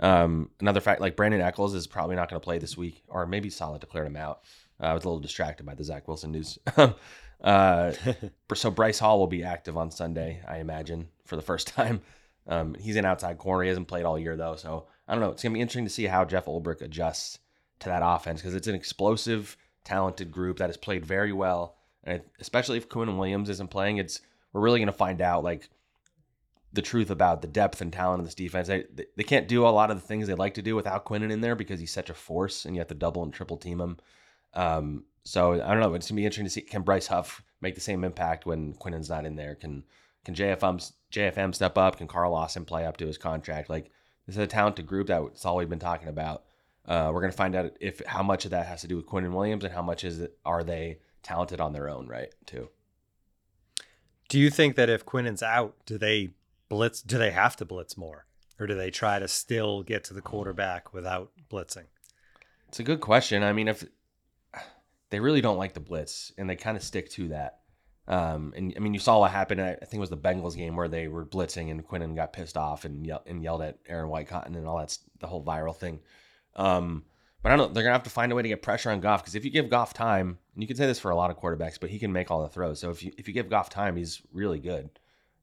[0.00, 3.26] Um, another fact, like Brandin Echols is probably not going to play this week, or
[3.26, 4.40] maybe Saleh declared him out.
[4.80, 6.58] Uh, I was a little distracted by the Zach Wilson news.
[7.44, 7.92] uh,
[8.54, 12.00] so Bryce Hall will be active on Sunday, I imagine, for the first time.
[12.48, 13.62] Um, he's an outside corner.
[13.62, 15.30] He hasn't played all year though, so I don't know.
[15.30, 17.38] It's gonna be interesting to see how Jeff Ulbrich adjusts
[17.80, 22.22] to that offense because it's an explosive, talented group that has played very well, and
[22.40, 24.20] especially if Quinnen Williams isn't playing, it's
[24.52, 25.68] we're really gonna find out like
[26.72, 28.68] the truth about the depth and talent of this defense.
[28.68, 28.84] They,
[29.16, 31.42] they can't do a lot of the things they like to do without Quinnen in
[31.42, 33.96] there because he's such a force, and you have to double and triple team him.
[34.54, 35.94] Um, so I don't know.
[35.94, 39.08] It's gonna be interesting to see can Bryce Huff make the same impact when Quinnen's
[39.08, 39.54] not in there?
[39.54, 39.84] Can
[40.24, 41.96] can JFM JFM step up?
[41.96, 43.70] Can Carl Lawson play up to his contract?
[43.70, 43.90] Like
[44.26, 45.06] this is a talented group.
[45.06, 46.44] That's all we've been talking about.
[46.86, 49.32] Uh, we're gonna find out if how much of that has to do with Quinnen
[49.32, 52.34] Williams and how much is it, are they talented on their own, right?
[52.46, 52.68] Too.
[54.28, 56.30] Do you think that if Quinnen's out, do they
[56.68, 57.02] blitz?
[57.02, 58.26] Do they have to blitz more,
[58.58, 61.86] or do they try to still get to the quarterback without blitzing?
[62.68, 63.42] It's a good question.
[63.42, 63.84] I mean, if
[65.10, 67.58] they really don't like the blitz, and they kind of stick to that.
[68.08, 69.60] Um, and I mean, you saw what happened.
[69.60, 72.56] I think it was the Bengals game where they were blitzing, and Quinnen got pissed
[72.56, 76.00] off and, yell- and yelled at Aaron Whitecotton and all that's the whole viral thing.
[76.56, 77.04] Um,
[77.42, 77.74] but I don't.
[77.74, 79.50] They're gonna have to find a way to get pressure on Goff because if you
[79.50, 81.98] give Goff time, and you can say this for a lot of quarterbacks, but he
[81.98, 82.78] can make all the throws.
[82.78, 84.90] So if you if you give Goff time, he's really good.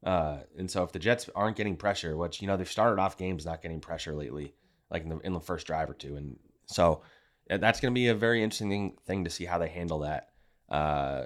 [0.04, 3.18] Uh, and so if the Jets aren't getting pressure, which you know they've started off
[3.18, 4.54] games not getting pressure lately,
[4.90, 7.02] like in the in the first drive or two, and so
[7.50, 10.30] that's to be a very interesting thing to see how they handle that.
[10.70, 11.26] Uh,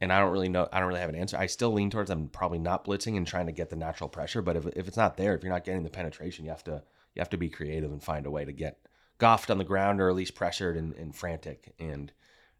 [0.00, 0.68] and I don't really know.
[0.72, 1.36] I don't really have an answer.
[1.36, 4.42] I still lean towards them probably not blitzing and trying to get the natural pressure.
[4.42, 6.82] But if, if it's not there, if you're not getting the penetration, you have to
[7.14, 8.78] you have to be creative and find a way to get
[9.18, 11.74] Goffed on the ground or at least pressured and, and frantic.
[11.78, 12.12] And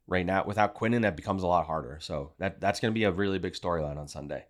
[0.06, 1.98] right now, without Quinnen, that becomes a lot harder.
[2.00, 4.46] So that that's going to be a really big storyline on Sunday.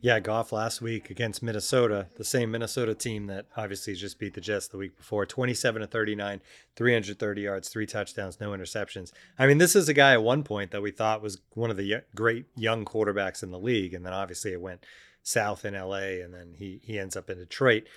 [0.00, 4.40] Yeah, Goff last week against Minnesota, the same Minnesota team that obviously just beat the
[4.40, 6.40] Jets the week before, 27 to 39,
[6.76, 9.10] 330 yards, three touchdowns, no interceptions.
[9.40, 11.76] I mean, this is a guy at one point that we thought was one of
[11.76, 14.86] the great young quarterbacks in the league, and then obviously it went
[15.24, 17.88] south in LA, and then he he ends up in Detroit,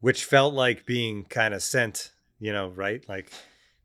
[0.00, 3.06] which felt like being kind of sent, you know, right?
[3.08, 3.32] Like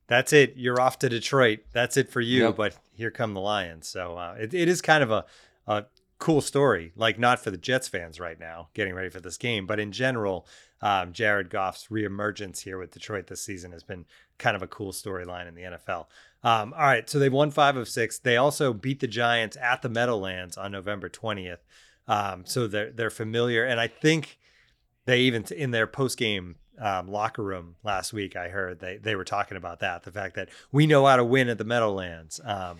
[0.08, 2.56] that's it, you're off to Detroit, that's it for you, yep.
[2.56, 3.88] but here come the Lions.
[3.88, 5.26] So uh, it, it is kind of a,
[5.68, 5.86] a
[6.20, 6.92] cool story.
[6.96, 9.92] Like not for the Jets fans right now, getting ready for this game, but in
[9.92, 10.48] general,
[10.82, 14.06] um, Jared Goff's reemergence here with Detroit this season has been
[14.38, 16.08] kind of a cool storyline in the NFL.
[16.44, 18.20] Um, all right, so they've won five of six.
[18.20, 21.64] They also beat the Giants at the Meadowlands on November twentieth.
[22.06, 24.38] Um, so they're they're familiar, and I think
[25.06, 29.16] they even in their post game um, locker room last week, I heard they they
[29.16, 32.40] were talking about that the fact that we know how to win at the Meadowlands.
[32.44, 32.78] Um,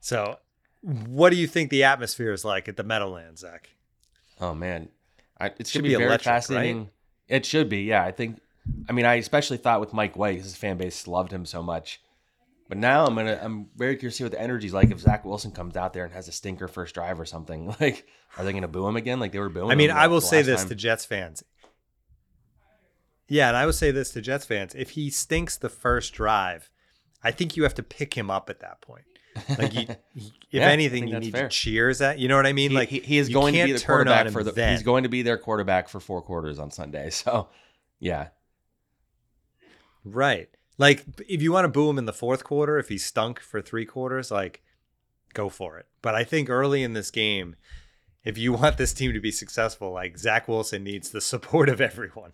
[0.00, 0.38] so
[0.82, 3.70] what do you think the atmosphere is like at the Meadowlands, Zach?
[4.40, 4.88] Oh man,
[5.40, 6.78] I, it should be, be very electric, fascinating.
[6.78, 6.88] Right?
[7.28, 8.04] It should be, yeah.
[8.04, 8.40] I think.
[8.88, 12.00] I mean, I especially thought with Mike White, his fan base loved him so much.
[12.68, 15.24] But now I'm gonna, I'm very curious to see what the energy's like if Zach
[15.24, 17.74] Wilson comes out there and has a stinker first drive or something.
[17.80, 19.20] Like, are they gonna boo him again?
[19.20, 19.70] Like they were booing.
[19.70, 20.68] I mean, I will say this time.
[20.70, 21.44] to Jets fans.
[23.28, 26.70] Yeah, and I will say this to Jets fans: if he stinks the first drive,
[27.22, 29.04] I think you have to pick him up at that point.
[29.58, 31.48] Like, you, if yeah, anything, you need fair.
[31.48, 32.18] to cheers at.
[32.18, 32.70] You know what I mean?
[32.70, 34.52] He, like he, he is going to be the quarterback for the.
[34.52, 34.72] Then.
[34.72, 37.10] He's going to be their quarterback for four quarters on Sunday.
[37.10, 37.48] So,
[38.00, 38.28] yeah.
[40.04, 40.48] Right.
[40.76, 43.62] Like, if you want to boo him in the fourth quarter, if he stunk for
[43.62, 44.62] three quarters, like,
[45.32, 45.86] go for it.
[46.02, 47.56] But I think early in this game,
[48.24, 51.80] if you want this team to be successful, like Zach Wilson needs the support of
[51.80, 52.32] everyone.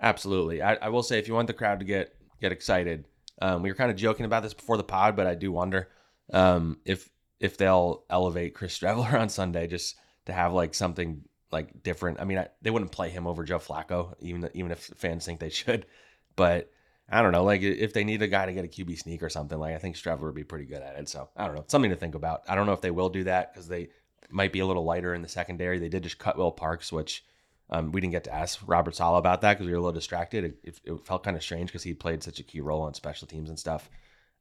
[0.00, 0.62] Absolutely.
[0.62, 3.06] I, I will say, if you want the crowd to get get excited,
[3.40, 5.88] um, we were kind of joking about this before the pod, but I do wonder
[6.32, 9.96] um, if if they'll elevate Chris Streveler on Sunday just
[10.26, 12.20] to have like something like different.
[12.20, 15.38] I mean, I, they wouldn't play him over Joe Flacco, even even if fans think
[15.38, 15.86] they should.
[16.34, 16.70] But
[17.12, 19.28] I don't know, like if they need a guy to get a QB sneak or
[19.28, 21.08] something, like I think Streveler would be pretty good at it.
[21.10, 22.42] So I don't know, something to think about.
[22.48, 23.90] I don't know if they will do that because they
[24.30, 25.78] might be a little lighter in the secondary.
[25.78, 27.22] They did just cut Will Parks, which
[27.68, 29.92] um, we didn't get to ask Robert Saleh about that because we were a little
[29.92, 30.44] distracted.
[30.44, 32.94] It, it, it felt kind of strange because he played such a key role on
[32.94, 33.90] special teams and stuff.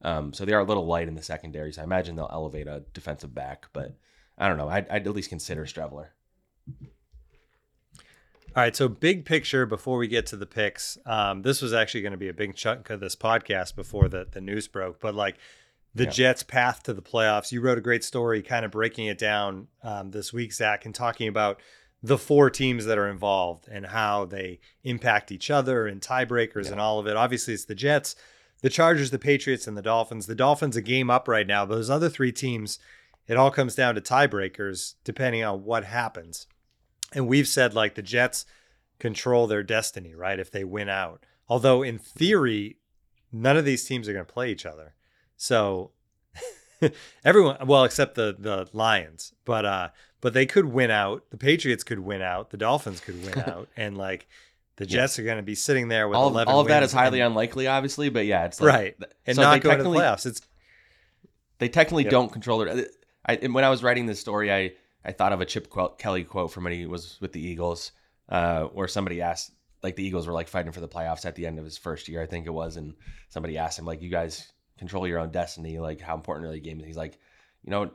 [0.02, 1.74] Um, so they are a little light in the secondary.
[1.74, 3.98] So I imagine they'll elevate a defensive back, but
[4.38, 4.70] I don't know.
[4.70, 6.08] I'd, I'd at least consider Streveler.
[8.54, 10.98] All right, so big picture before we get to the picks.
[11.06, 14.28] Um, this was actually going to be a big chunk of this podcast before the,
[14.30, 15.38] the news broke, but like
[15.96, 16.10] the Yeah.
[16.10, 17.54] Jets' path to the playoffs.
[17.54, 20.94] You wrote a great story, kind of breaking it down um, this week, Zach, and
[20.94, 21.62] talking about
[22.04, 26.82] the four teams that are involved and how they impact each other and tiebreakers and
[26.82, 27.16] all of it.
[27.16, 28.18] Obviously, it's the Jets,
[28.62, 30.26] the Chargers, the Patriots, and the Dolphins.
[30.26, 31.66] The Dolphins a game up right now.
[31.66, 32.80] but Those other three teams,
[33.28, 36.48] it all comes down to tiebreakers depending on what happens.
[37.14, 38.46] And we've said like the Jets
[39.00, 40.40] control their destiny, right?
[40.40, 41.26] If they win out.
[41.50, 42.78] Although in theory,
[43.32, 44.96] none of these teams are going to play each other.
[45.36, 45.92] So
[47.26, 49.90] everyone, well, except the the Lions, but uh,
[50.22, 51.30] but they could win out.
[51.32, 52.50] The Patriots could win out.
[52.52, 54.28] The Dolphins could win out, and like
[54.78, 55.02] the Yeah.
[55.02, 56.54] Jets are going to be sitting there with All of, eleven.
[56.54, 58.96] all of that is highly and, unlikely, obviously, but yeah, it's like, right,
[59.28, 60.26] and so not they go to the technically- playoffs.
[60.26, 60.42] It's
[61.60, 62.12] they technically Yep.
[62.12, 62.88] don't control their.
[63.26, 64.72] I, when I was writing this story, I
[65.04, 67.92] I thought of a Chip Kelly quote from when he was with the Eagles,
[68.30, 69.52] uh, where somebody asked,
[69.84, 72.08] like the Eagles were like fighting for the playoffs at the end of his first
[72.08, 72.94] year, I think it was, and
[73.30, 75.80] somebody asked him like, "You guys control your own destiny.
[75.80, 77.20] Like, how important are the games?" And he's like,
[77.64, 77.92] "You know."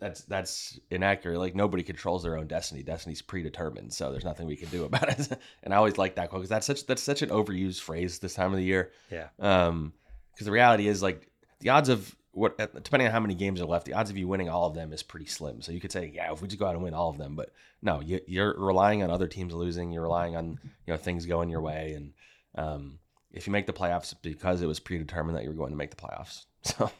[0.00, 1.40] That's that's inaccurate.
[1.40, 2.84] Like nobody controls their own destiny.
[2.84, 5.28] Destiny's predetermined, so there's nothing we can do about it.
[5.64, 8.34] and I always like that quote because that's such that's such an overused phrase this
[8.34, 8.92] time of the year.
[9.10, 9.92] yeah, Um,
[10.32, 13.66] because the reality is like the odds of what depending on how many games are
[13.66, 15.60] left, the odds of you winning all of them is pretty slim.
[15.62, 17.34] So you could say, yeah, if we just go out and win all of them,
[17.36, 19.90] but no, you, you're relying on other teams losing.
[19.92, 22.12] You're relying on you know things going your way, and
[22.54, 22.98] um,
[23.32, 25.90] if you make the playoffs because it was predetermined that you were going to make
[25.90, 26.44] the playoffs.
[26.62, 26.90] So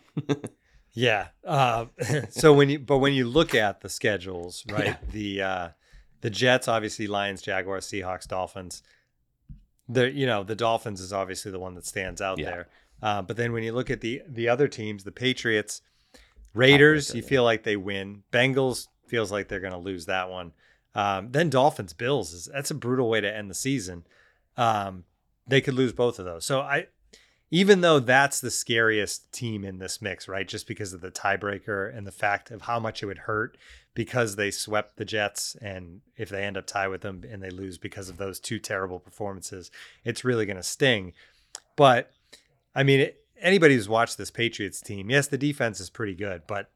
[0.93, 1.29] Yeah.
[1.45, 1.87] Uh,
[2.31, 4.87] so when you but when you look at the schedules, right?
[4.87, 4.97] Yeah.
[5.13, 5.69] The uh,
[6.23, 8.83] the Jets, obviously Lions, Jaguars, Seahawks, Dolphins.
[9.89, 12.51] The you know the Dolphins is obviously the one that stands out Yeah.
[12.51, 12.69] there.
[13.03, 15.83] Uh, but then when you look at the the other teams, the Patriots,
[16.55, 18.23] Raiders, you feel like they win.
[18.33, 20.53] Bengals feels like they're going to lose that one.
[20.95, 24.05] Um, then Dolphins, Bills is that's a brutal way to end the season.
[24.57, 25.05] Um,
[25.47, 26.45] they could lose both of those.
[26.45, 26.89] So I,
[27.51, 30.47] even though that's the scariest team in this mix, right?
[30.47, 33.57] Just because of the tiebreaker and the fact of how much it would hurt
[33.95, 37.51] because they swept the Jets, and if they end up tied with them and they
[37.51, 39.71] lose because of those two terrible performances,
[40.05, 41.13] it's really going to sting.
[41.75, 42.13] But
[42.79, 43.11] I mean,
[43.41, 46.71] anybody who's watched this Patriots team, yes, the defense is pretty good, but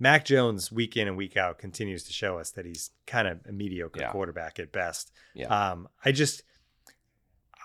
[0.00, 3.38] Mac Jones, week in and week out, continues to show us that he's kind of
[3.48, 4.10] a mediocre Yeah.
[4.10, 5.12] quarterback at best.
[5.34, 6.42] yeah, Um, I just,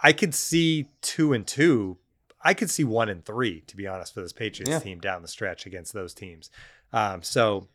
[0.04, 1.97] I could see two and two.
[2.41, 4.80] I could see one and three, to be honest, for this Patriots Yeah.
[4.80, 6.52] team down the stretch against those teams.
[6.93, 7.67] Um, so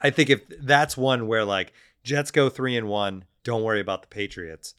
[0.00, 1.72] I think if that's one where like
[2.04, 4.74] Jets go three and one, don't worry about the Patriots.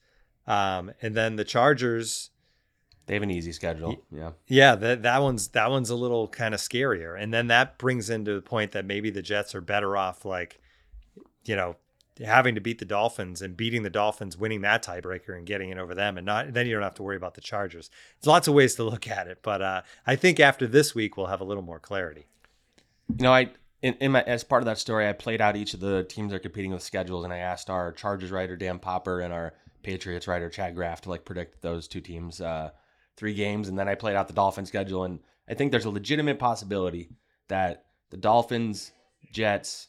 [0.47, 2.29] Um, and then the Chargers,
[3.07, 4.03] they have an easy schedule.
[4.11, 7.21] Yeah, yeah, that that one's that one's a little kind of scarier.
[7.21, 10.59] And then that brings into the point that maybe the Jets are better off like,
[11.43, 11.75] you know,
[12.23, 15.77] having to beat the Dolphins and beating the Dolphins, winning that tiebreaker and getting it
[15.77, 17.89] over them and not then you don't have to worry about the Chargers.
[18.19, 21.17] There's lots of ways to look at it, but uh, I think after this week
[21.17, 22.27] we'll have a little more clarity.
[23.09, 23.49] You know, I
[23.83, 26.31] in, in my as part of that story, I played out each of the teams
[26.31, 29.53] that are competing with schedules, and I asked our Chargers writer Dan Popper and our
[29.83, 32.71] Patriots writer Chad Graff to like predict those two teams uh,
[33.17, 35.89] three games, and then I played out the Dolphins schedule, and I think there's a
[35.89, 37.09] legitimate possibility
[37.47, 38.91] that the Dolphins,
[39.31, 39.87] Jets,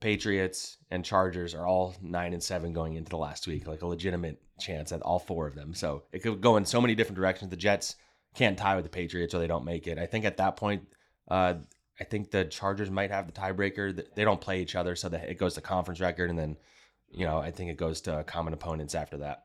[0.00, 3.86] Patriots, and Chargers are all nine and seven going into the last week, like a
[3.86, 5.74] legitimate chance at all four of them.
[5.74, 7.50] So it could go in so many different directions.
[7.50, 7.96] The Jets
[8.34, 9.98] can't tie with the Patriots or they don't make it.
[9.98, 10.86] I think at that point,
[11.30, 11.54] uh,
[12.00, 14.04] I think the Chargers might have the tiebreaker.
[14.14, 16.56] They don't play each other, so that it goes to conference record, and then,
[17.10, 19.44] you know, I think it goes to common opponents after that.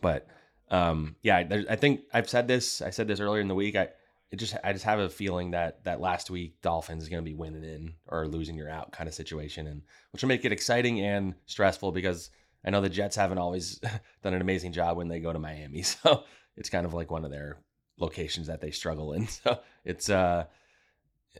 [0.00, 0.26] But
[0.74, 2.82] um, yeah, there's, I think I've said this.
[2.82, 3.76] I said this earlier in the week.
[3.76, 3.88] I
[4.34, 7.36] just I just have a feeling that that last week Dolphins is going to be
[7.36, 11.00] winning in or losing you're out kind of situation, and which will make it exciting
[11.00, 12.30] and stressful because
[12.64, 13.78] I know the Jets haven't always
[14.22, 16.24] done an amazing job when they go to Miami, so
[16.56, 17.58] it's kind of like one of their
[17.96, 19.28] locations that they struggle in.
[19.44, 20.46] So it's uh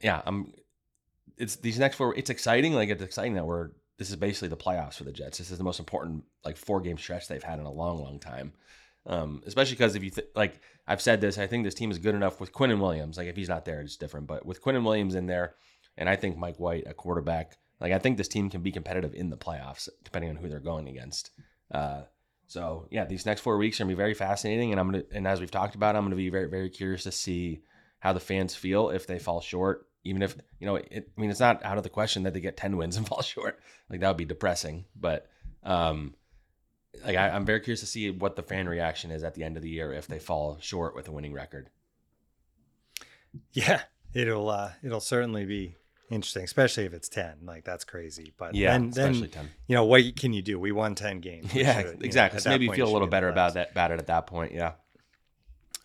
[0.01, 0.53] yeah, I'm
[1.37, 2.72] it's these next four it's exciting.
[2.72, 5.39] Like it's exciting that we're this is basically the playoffs for the Jets.
[5.39, 8.20] This is the most important like four game stretch they've had in a long, long
[8.20, 8.53] time.
[9.07, 11.98] Um, especially because if you th- like I've said this, I think this team is
[11.98, 13.18] good enough with Quinn and Williams.
[13.18, 14.26] Like if he's not there, it's different.
[14.26, 15.55] But with Quinn and Williams in there,
[15.96, 19.14] and I think Mike White, a quarterback, Like I think this team can be competitive
[19.14, 21.30] in the playoffs, depending on who they're going against.
[21.70, 22.02] Uh,
[22.46, 25.26] so yeah, these next four weeks are gonna be very fascinating, and I'm gonna and
[25.26, 27.61] as we've talked about, I'm gonna be very very curious to see
[27.98, 29.86] how the fans feel if they fall short.
[30.05, 32.40] Even if you know, it, I mean, it's not out of the question that they
[32.40, 33.59] get ten wins and fall short.
[33.90, 34.84] Like that would be depressing.
[34.94, 35.26] But
[35.62, 36.14] um,
[37.05, 39.57] like I, I'm very curious to see what the fan reaction is at the end
[39.57, 41.70] of the year if they fall short with a winning record.
[43.53, 43.82] Yeah,
[44.12, 45.74] it'll uh, it'll certainly be
[46.09, 47.38] interesting, especially if it's ten.
[47.42, 48.32] Like that's crazy.
[48.36, 49.51] But Yeah, then, then ten.
[49.66, 50.59] you know what can you do?
[50.61, 51.53] We won ten games.
[51.53, 52.38] Yeah, should, you know, exactly.
[52.40, 54.07] So maybe point, feel a little be in the better about that about it at
[54.07, 54.53] that point.
[54.53, 54.72] Yeah.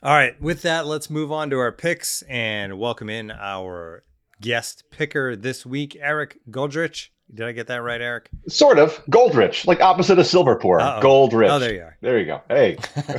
[0.01, 4.03] All right, with that, let's move on to our picks and welcome in our
[4.39, 7.11] guest picker this week, Eric Goldrich.
[7.33, 8.29] Did I get that right, Eric?
[8.47, 8.99] Sort of.
[9.09, 10.79] Goldrich, like opposite of Silverpour.
[10.81, 11.01] Uh-oh.
[11.01, 11.49] Goldrich.
[11.51, 11.97] Oh, there you are.
[12.01, 12.41] There you go.
[12.49, 12.77] Hey,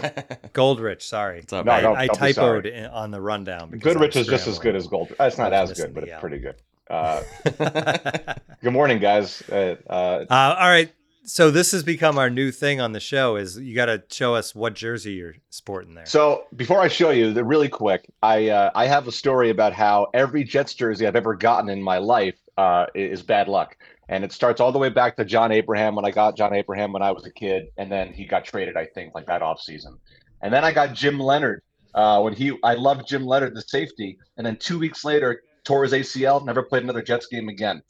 [0.53, 1.03] Goldrich.
[1.03, 2.63] Sorry, What's up, No, I, don't- I don't be sorry.
[2.63, 3.71] typoed in, on the rundown.
[3.71, 5.13] because Goodrich is just as good as Gold.
[5.21, 6.21] Uh, It's not as good, but it's L.
[6.21, 6.57] pretty good.
[6.91, 7.23] Uh,
[8.63, 9.43] good morning, guys.
[9.49, 10.93] Uh, uh, Uh, all right.
[11.23, 13.37] So this has become our new thing on the show.
[13.37, 16.07] Is you got to show us what jersey you're sporting there.
[16.07, 19.73] so before I show you, the really quick, I uh, I have a story about
[19.73, 23.77] how every Jets jersey I've ever gotten in my life uh, is bad luck,
[24.11, 26.93] and it starts all the way back to John Abraham when I got John Abraham
[26.93, 29.63] when I was a kid, and then he got traded, I think, like that off
[29.63, 29.97] season,
[30.43, 31.63] and then I got Jim Leonhard
[31.95, 35.85] uh, when he I loved Jim Leonhard the safety, and then two weeks later tore
[35.85, 37.83] his ACL, never played another Jets game again.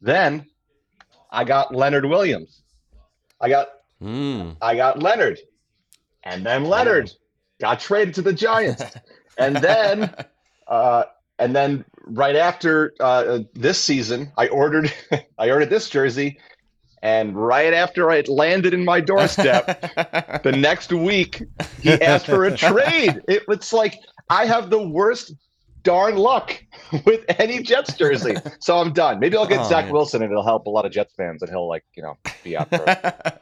[0.00, 0.46] Then
[1.30, 2.62] I got Leonard Williams.
[3.40, 3.68] I got
[4.02, 4.56] Mm.
[4.60, 5.38] I got Leonard,
[6.24, 7.10] and then Leonard
[7.60, 8.82] got traded to the Giants,
[9.38, 10.14] and then
[10.68, 11.04] uh,
[11.38, 14.92] and then right after uh, this season, I ordered
[15.38, 16.38] I ordered this jersey,
[17.02, 19.66] and right after it landed in my doorstep,
[20.42, 21.42] the next week
[21.80, 23.20] he asked for a trade.
[23.28, 23.98] It, it's like
[24.30, 25.34] I have the worst
[25.82, 26.64] darn luck
[27.04, 29.20] with any Jets jersey, so I'm done.
[29.20, 29.92] Maybe I'll get Oh, Zach man.
[29.92, 32.56] Wilson, and it'll help a lot of Jets fans, and he'll like you know be
[32.56, 33.38] out there.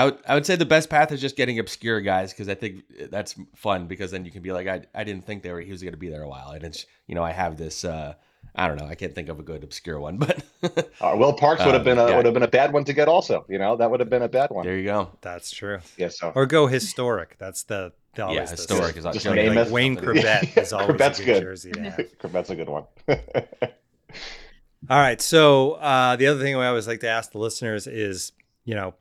[0.00, 2.54] I would I would say the best path is just getting obscure guys because I
[2.54, 5.60] think that's fun because then you can be like I I didn't think they were
[5.60, 7.84] he was going to be there a while and didn't you know I have this
[7.84, 8.14] uh
[8.54, 10.44] I don't know I can't think of a good obscure one but
[11.00, 12.16] Uh, Will Parks would have Uh, been a yeah.
[12.16, 13.08] would have been a bad one to get.
[13.08, 14.64] Also, you know that would have been a bad one.
[14.66, 15.78] there you go That's true.
[15.96, 16.08] Yeah.
[16.08, 17.36] So Or go historic.
[17.38, 19.72] That's the, the always yeah the- historic is Just like, name like it.
[19.72, 21.42] Wayne Chrebet is always Chrebet's a good, good.
[21.42, 22.06] jersey to have.
[22.32, 22.84] that's a good one.
[24.90, 25.20] All right.
[25.20, 28.32] So uh, the other thing I always like to ask the listeners is,
[28.64, 28.94] you know,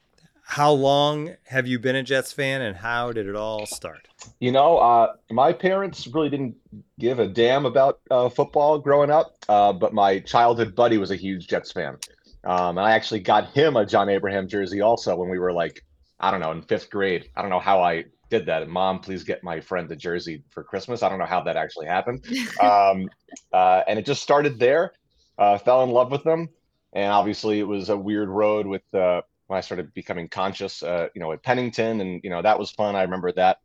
[0.50, 4.08] how long have you been a Jets fan, and how did it all start?
[4.40, 6.56] you know, uh, my parents really didn't
[7.00, 11.16] give a damn about uh, football growing up, uh, but my childhood buddy was a
[11.16, 11.98] huge Jets fan,
[12.44, 15.84] um, and I actually got him a John Abraham jersey also when we were like,
[16.20, 17.30] I don't know, in fifth grade.
[17.36, 18.68] I don't know how I did that.
[18.68, 21.04] Mom, please get my friend a jersey for Christmas.
[21.04, 22.26] I don't know how that actually happened.
[22.62, 23.10] um,
[23.54, 24.94] uh, and it just started there.
[25.38, 26.50] Uh, fell in love with them,
[26.94, 30.84] and obviously it was a weird road with uh, when I started becoming conscious.
[30.84, 32.96] Uh, you know, at Pennington, and you know that was fun.
[32.96, 33.58] I remember that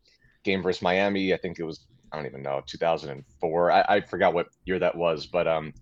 [0.44, 1.34] game versus Miami.
[1.34, 3.72] I think it was I don't even know 2004.
[3.72, 5.72] I, I forgot what year that was, but um,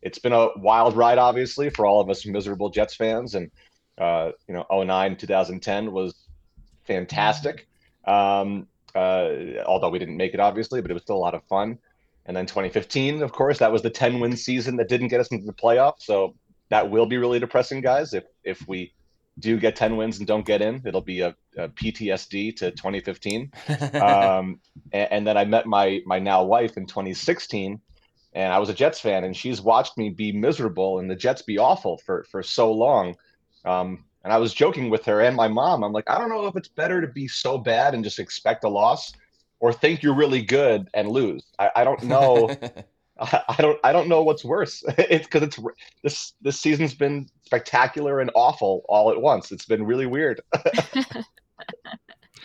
[0.00, 3.34] it's been a wild ride, obviously, for all of us miserable Jets fans.
[3.34, 3.50] And
[3.98, 6.14] uh, you know, 09, 2010 was
[6.84, 7.68] fantastic.
[8.04, 9.28] Um, uh,
[9.66, 11.78] although we didn't make it, obviously, but it was still a lot of fun.
[12.26, 15.28] And then 2015, of course, that was the 10 win season that didn't get us
[15.28, 16.02] into the playoffs.
[16.02, 16.34] So
[16.68, 18.14] that will be really depressing, guys.
[18.14, 18.92] If if we
[19.42, 23.52] do get 10 wins and don't get in, it'll be a, a PTSD to 2015.
[24.02, 24.60] Um,
[24.92, 27.80] and, and then I met my my now wife in 2016,
[28.32, 31.42] and I was a Jets fan, and she's watched me be miserable and the Jets
[31.42, 33.16] be awful for for so long.
[33.64, 35.82] Um, and I was joking with her and my mom.
[35.82, 38.64] I'm like, I don't know if it's better to be so bad and just expect
[38.64, 39.12] a loss,
[39.60, 41.44] or think you're really good and lose.
[41.58, 42.50] I, I don't know.
[43.22, 44.82] I, I don't I don't know what's worse.
[44.98, 45.58] It's because it's
[46.02, 49.52] this this season's been spectacular and awful all at once.
[49.52, 50.40] It's been really weird.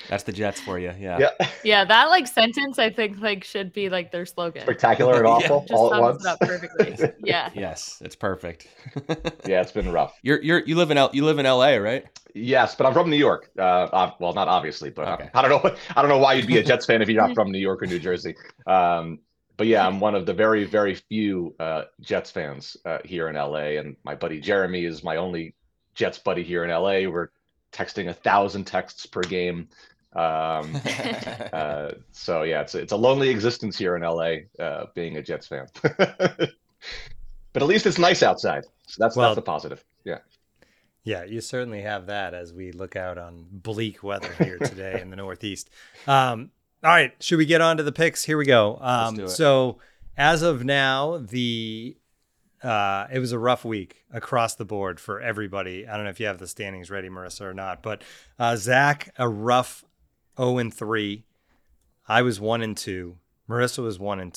[0.09, 3.73] that's the Jets for you yeah Yeah, Yeah, that like sentence I think like should
[3.73, 4.61] be like their slogan.
[4.61, 5.47] spectacular and Yeah.
[5.47, 6.23] awful Just all at once.
[6.23, 6.97] it up perfectly.
[7.19, 7.49] Yeah.
[7.55, 8.67] yes it's perfect
[9.45, 10.17] Yeah, it's been rough.
[10.21, 11.80] you're you're you live in L, you live in L.A.
[11.80, 13.49] right Yes, but I'm from New York.
[13.57, 15.30] Uh, well, not obviously, but Okay.
[15.34, 15.75] I, I don't know.
[15.95, 17.82] I don't know why you'd be a Jets fan if you're not from New York
[17.82, 18.36] or New Jersey.
[18.67, 19.19] Um,
[19.57, 23.35] but yeah, I'm one of the very, very few uh, Jets fans uh, here in
[23.35, 25.55] LA, and my buddy Jeremy is my only
[25.95, 27.09] Jets buddy here in LA.
[27.11, 27.29] We're
[27.71, 29.67] texting a thousand texts per game.
[30.13, 30.79] Um,
[31.53, 35.23] uh, so yeah, it's a, it's a lonely existence here in LA, uh, being a
[35.23, 35.67] Jets fan.
[35.81, 36.51] but
[37.55, 39.83] at least it's nice outside, so that's Well- that's a positive.
[40.05, 40.19] Yeah.
[41.03, 45.09] Yeah, you certainly have that as we look out on bleak weather here today in
[45.09, 45.69] the Northeast.
[46.05, 46.51] Um,
[46.88, 48.23] all right, should we get on to the picks?
[48.23, 48.77] Here we go.
[48.79, 49.29] Um, do it.
[49.29, 49.79] So,
[50.15, 51.97] as of now, the
[52.63, 55.85] uh, it was a rough week across the board for everybody.
[55.85, 58.03] I don't know if you have the standings ready, Marissa, or not, but
[58.39, 59.83] uh, Zach, a rough
[60.38, 61.25] 0 and 3.
[62.07, 63.17] I was 1 and 2.
[63.49, 64.33] Marissa was 1 and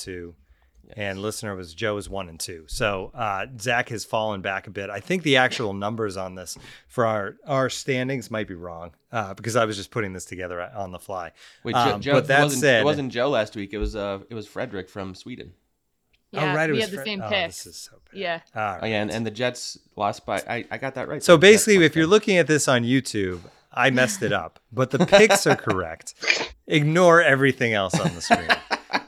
[0.95, 1.01] 2.
[1.01, 2.65] And listener was Joe was 1 and 2.
[2.67, 4.89] So uh, Zach has fallen back a bit.
[4.89, 9.33] I think the actual numbers on this for our, our standings might be wrong uh,
[9.33, 11.31] because I was just putting this together on the fly.
[11.63, 13.73] Wait, Joe, Um, Joe but that wasn't, said, it wasn't Joe last week.
[13.73, 15.53] It was uh, it was Frederick from Sweden.
[16.31, 17.47] Yeah, oh, right, it we was had the Fred- same oh, pick.
[17.49, 18.17] This is so bad.
[18.19, 18.39] Yeah.
[18.55, 18.79] All right.
[18.83, 20.37] Oh yeah, and, and the Jets lost by.
[20.47, 21.21] I, I got that right.
[21.21, 23.41] So basically, if you're looking at this on YouTube,
[23.73, 26.13] I messed it up, but the picks are correct.
[26.67, 28.47] Ignore everything else on the screen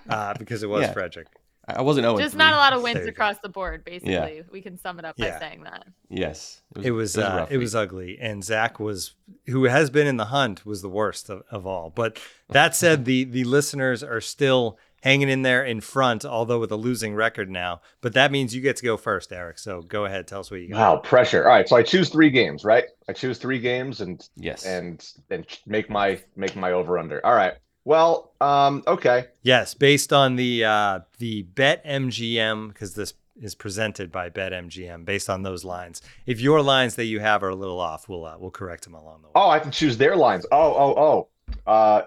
[0.10, 0.92] uh, because it was Yeah.
[0.92, 1.28] Frederick.
[1.68, 3.14] I wasn't 0 Just not a lot of wins There you go.
[3.14, 4.44] across the board, basically.
[4.52, 5.32] We can sum it up Yeah.
[5.32, 5.86] by saying that.
[6.10, 9.16] Yes, It was a uh, it was ugly, and Zach was
[9.48, 11.90] who has been in the hunt was the worst of, of all.
[11.90, 16.72] But that said, the the listeners are still hanging in there in front, although with
[16.72, 17.82] a losing record now.
[18.00, 19.60] But that means you get to go first, Eric.
[19.60, 20.78] So go ahead, tell us what you got.
[20.78, 21.44] Wow, pressure.
[21.46, 22.86] All right, so I choose three games, right?
[23.10, 24.66] I choose three games and yes.
[24.66, 27.26] and and make my make my over under.
[27.26, 27.54] All right.
[27.86, 29.28] Well, um, okay.
[29.42, 35.06] Yes, based on the uh, the Bet MGM because this is presented by Bet MGM.
[35.06, 38.26] Based on those lines, if your lines that you have are a little off, we'll
[38.26, 39.32] uh, we'll correct them along the way.
[39.36, 40.46] Oh, I can choose their lines.
[40.52, 41.28] Oh, oh,
[41.68, 41.72] oh.
[41.72, 42.04] Uh,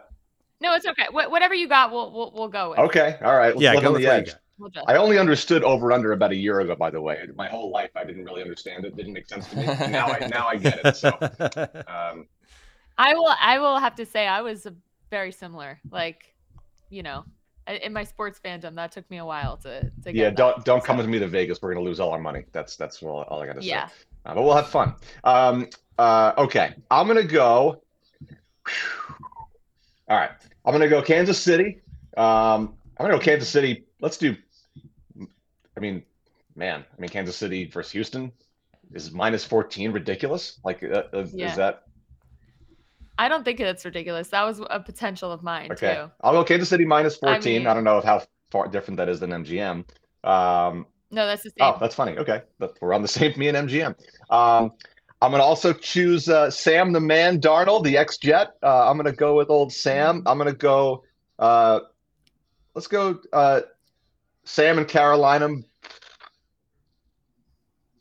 [0.61, 1.07] No, it's okay.
[1.11, 2.79] Wh- whatever you got, we'll we'll, we'll go with.
[2.79, 3.19] okay.
[3.23, 3.49] All right.
[3.49, 4.31] Let's yeah, go on with the edge.
[4.59, 6.75] We'll I only understood over under about a year ago.
[6.75, 8.97] By the way, my whole life I didn't really understand it.
[8.97, 9.67] Didn't make sense to me.
[9.67, 10.97] now I now I get it.
[10.97, 11.09] So,
[11.87, 12.27] um,
[12.97, 14.71] I will I will have to say I was uh,
[15.11, 15.81] very similar.
[15.91, 16.35] Like,
[16.91, 17.25] you know,
[17.83, 20.15] in my sports fandom, that took me a while to to get.
[20.15, 20.31] yeah.
[20.31, 21.61] Don't don't come So, with me to Vegas.
[21.63, 22.45] We're gonna lose all our money.
[22.53, 23.69] That's that's all, all I gotta say.
[23.69, 23.89] Yeah.
[24.25, 24.95] Uh, but we'll have fun.
[25.25, 27.83] Um, uh, okay, I'm gonna go.
[30.09, 30.31] All right,
[30.65, 31.81] I'm gonna go Kansas City.
[32.17, 33.85] Um, I'm gonna go Kansas City.
[34.01, 34.37] Let's do.
[35.21, 36.03] I mean,
[36.55, 38.33] man, I mean Kansas City versus Houston
[38.93, 40.61] is minus 14 ridiculous?
[40.65, 41.51] Like, uh, uh, Yeah.
[41.51, 41.83] is that
[43.19, 44.29] I don't think that's ridiculous.
[44.29, 45.95] That was a potential of mine okay?
[45.95, 46.11] too.
[46.23, 47.35] I'll go Kansas City minus 14.
[47.35, 49.85] I, mean- don't know how far different that is than MGM.
[50.25, 51.61] Um, No, that's the same.
[51.61, 52.17] Oh, that's funny.
[52.19, 53.39] Okay, but we're on the same.
[53.39, 53.95] Me and MGM.
[54.31, 54.73] Um,
[55.23, 58.53] I'm gonna also choose uh, Sam the Man Darnold, the ex Jet.
[58.63, 60.23] Uh, I'm gonna go with old Sam.
[60.27, 61.05] I'm gonna go.
[61.39, 61.81] Uh,
[62.75, 63.19] let's go.
[63.33, 63.63] Uh,
[64.45, 65.49] Sam and Carolina.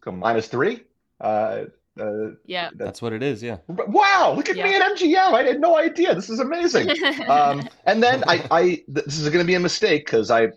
[0.01, 0.84] Go minus three.
[1.22, 1.66] Uh,
[1.99, 2.69] uh, yeah.
[2.75, 3.41] That's what it is.
[3.41, 3.57] Yeah.
[3.67, 4.33] wow!
[4.35, 5.33] Look at me at MGM.
[5.33, 6.13] I had no idea.
[6.13, 6.89] This is amazing.
[7.29, 10.49] um, and then I, I this is going to be a mistake because I,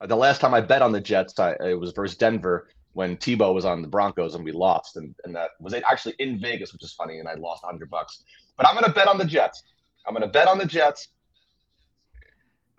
[0.00, 3.52] the last time I bet on the Jets, I, it was versus Denver when Tebow
[3.52, 6.84] was on the Broncos and we lost, and, and that was actually in Vegas, which
[6.84, 8.22] is funny, and I lost hundred bucks.
[8.56, 9.64] But I'm going to bet on the Jets.
[10.06, 11.08] I'm going to bet on the Jets.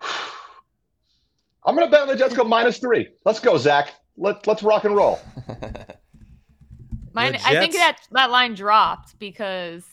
[1.66, 3.08] I'm going to bet on the Jets go minus three.
[3.26, 3.92] Let's go, Zach.
[4.16, 5.20] Let let's rock and roll.
[7.16, 9.84] Mine, The I think that that line dropped because,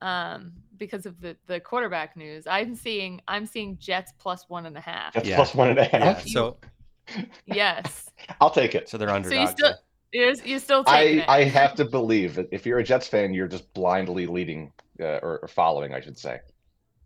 [0.00, 2.46] um, because of the the quarterback news.
[2.46, 5.14] I'm seeing I'm seeing Jets plus one and a half.
[5.14, 5.36] Jets Yeah.
[5.36, 6.58] plus one and a Yeah, so
[7.46, 8.88] yes, I'll take it.
[8.88, 9.74] so they're so you still
[10.12, 11.28] you're, you're still taking I, it.
[11.28, 15.18] I have to believe that if you're a Jets fan, you're just blindly leading uh,
[15.22, 16.40] or, or following, I should say.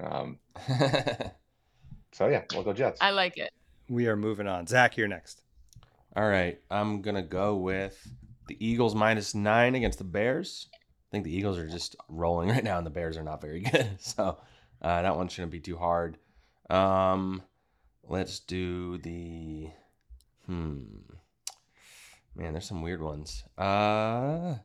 [0.00, 0.38] Um,
[2.12, 3.00] so yeah, we'll go Jets.
[3.00, 3.50] I like it.
[3.88, 4.66] we are moving on.
[4.66, 5.42] Zach, you're next.
[6.16, 7.96] All right, I'm gonna go with
[8.52, 10.68] the Eagles minus nine against the Bears.
[10.74, 13.60] I think the Eagles are just rolling right now, and the Bears are not very
[13.60, 13.88] good.
[13.98, 14.38] So
[14.82, 16.18] uh, that one shouldn't be too hard.
[16.68, 17.42] Um,
[18.08, 19.70] let's do the
[20.46, 20.82] hmm.
[22.34, 23.44] Man, there's some weird ones.
[23.58, 24.56] Uh,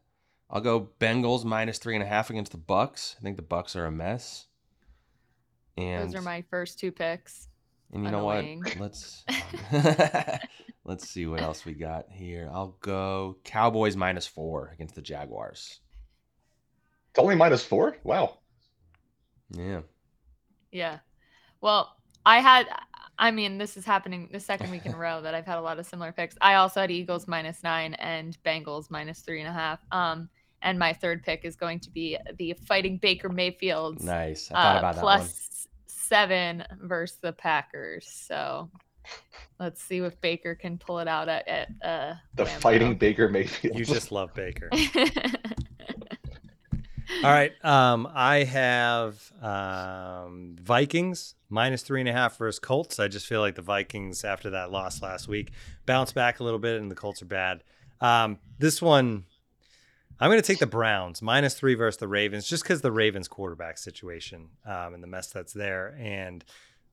[0.50, 3.16] I'll go Bengals minus three and a half against the Bucks.
[3.20, 4.48] I think the Bucks are a mess.
[5.78, 7.50] And Those are my first two picks.
[7.94, 8.46] and you know what?
[8.80, 9.26] Let's
[10.88, 12.50] let's see what else we got here.
[12.52, 15.82] I'll go Cowboys minus four against the Jaguars.
[17.12, 17.98] It's only minus four.
[18.04, 18.40] Wow.
[19.52, 19.82] Yeah.
[20.72, 21.00] Yeah.
[21.62, 22.68] Well, I had.
[23.20, 25.62] I mean, this is happening the second week in a row that I've had a
[25.62, 26.36] lot of similar picks.
[26.40, 29.80] I also had Eagles minus nine and Bengals minus three and a half.
[29.92, 30.30] Um,
[30.62, 34.52] and my third pick is going to be the Fighting Baker Mayfield's Nice.
[34.52, 35.20] I thought uh, about that one.
[35.20, 38.08] plus seven versus the Packers.
[38.08, 38.70] So
[39.60, 42.60] let's see if Baker can pull it out at, at uh, The Lambeau.
[42.60, 43.78] fighting Baker Mayfield.
[43.78, 44.70] You just love Baker.
[47.24, 47.54] All right.
[47.64, 53.00] Um, I have um, Vikings minus three and a half versus Colts.
[53.00, 55.52] I just feel like the Vikings, after that loss last week,
[55.86, 57.64] bounce back a little bit, and the Colts are bad.
[58.02, 59.24] Um, this one,
[60.20, 63.28] I'm going to take the Browns minus three versus the Ravens, just because the Ravens
[63.30, 65.96] quarterback situation um, and the mess that's there.
[66.00, 66.44] And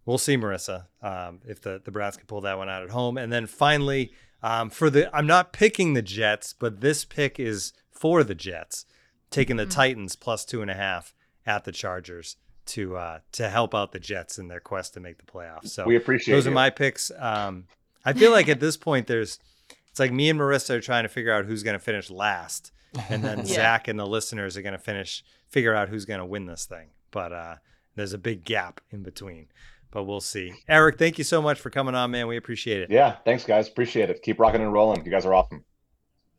[0.07, 3.17] we'll see, Marissa, um, if the, the Browns can pull that one out at home.
[3.19, 7.73] And then finally, Um, for the, I'm not picking the Jets, but this pick is
[7.91, 8.85] for the Jets,
[9.31, 9.71] taking the Mhm.
[9.71, 11.15] Titans plus two and a half
[11.47, 12.37] at the Chargers
[12.67, 15.69] to uh, to help out the Jets in their quest to make the playoffs.
[15.69, 16.51] So we appreciate those you.
[16.51, 17.11] are my picks.
[17.19, 17.67] Um,
[18.05, 19.39] I feel like at this point, there's
[19.89, 22.71] it's like me and Marissa are trying to figure out who's going to finish last,
[23.09, 23.55] and then Yeah.
[23.55, 26.67] Zach and the listeners are going to finish figure out who's going to win this
[26.67, 26.89] thing.
[27.11, 27.57] But uh,
[27.97, 29.49] there's a big gap in between.
[29.95, 30.53] But we'll see.
[30.69, 32.27] Eric, thank you so much for coming on, man.
[32.27, 32.91] We appreciate it.
[32.91, 33.69] Yeah, thanks guys.
[33.69, 34.21] Appreciate it.
[34.23, 35.05] Keep rocking and rolling.
[35.05, 35.65] You guys are awesome.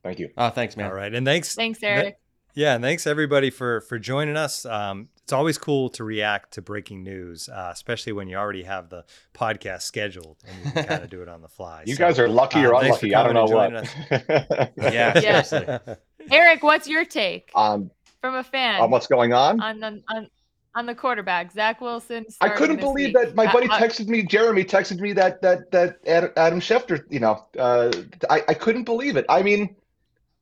[0.04, 0.30] Thank you.
[0.38, 0.88] Oh, thanks, man.
[0.92, 1.56] All right, and thanks.
[1.56, 2.20] Thanks, Eric.
[2.54, 4.66] Yeah, and thanks everybody for for joining us.
[4.66, 8.90] Um, it's always cool to react to breaking news, uh, especially when you already have
[8.90, 11.84] the podcast scheduled and you can kind of do it on the fly.
[11.88, 13.16] You So, guys are lucky uh, or thanks for unlucky.
[13.16, 14.72] I don't know what.
[14.94, 15.96] Yeah, Yeah.
[16.32, 17.90] Eric, what's your take um,
[18.22, 19.60] from a fan on what's going on?
[19.62, 20.28] on the on,
[20.76, 22.26] on the quarterback, Zach Wilson?
[22.42, 23.16] I couldn't believe week?
[23.16, 24.24] that my Uh, buddy uh, texted me.
[24.24, 25.98] Jeremy texted me that that that
[26.38, 27.04] Adam Schefter.
[27.10, 27.92] You know, uh,
[28.30, 29.26] I I couldn't believe it.
[29.30, 29.76] I mean,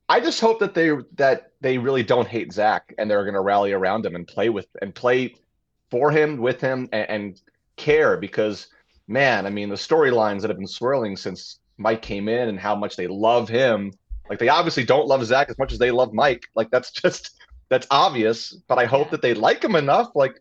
[0.09, 3.41] I just hope that they that they really don't hate Zach and they're going to
[3.41, 5.35] rally around him and play with and play
[5.91, 7.41] for him, with him, and, and
[7.77, 8.67] care because
[9.07, 12.75] man, I mean, the storylines that have been swirling since Mike came in and how
[12.75, 13.93] much they love him.
[14.29, 16.43] Like they obviously don't love Zach as much as they love Mike.
[16.55, 17.35] Like that's just
[17.73, 18.53] that's obvious.
[18.69, 19.11] But I hope Yeah.
[19.11, 20.09] that they like him enough.
[20.15, 20.39] Like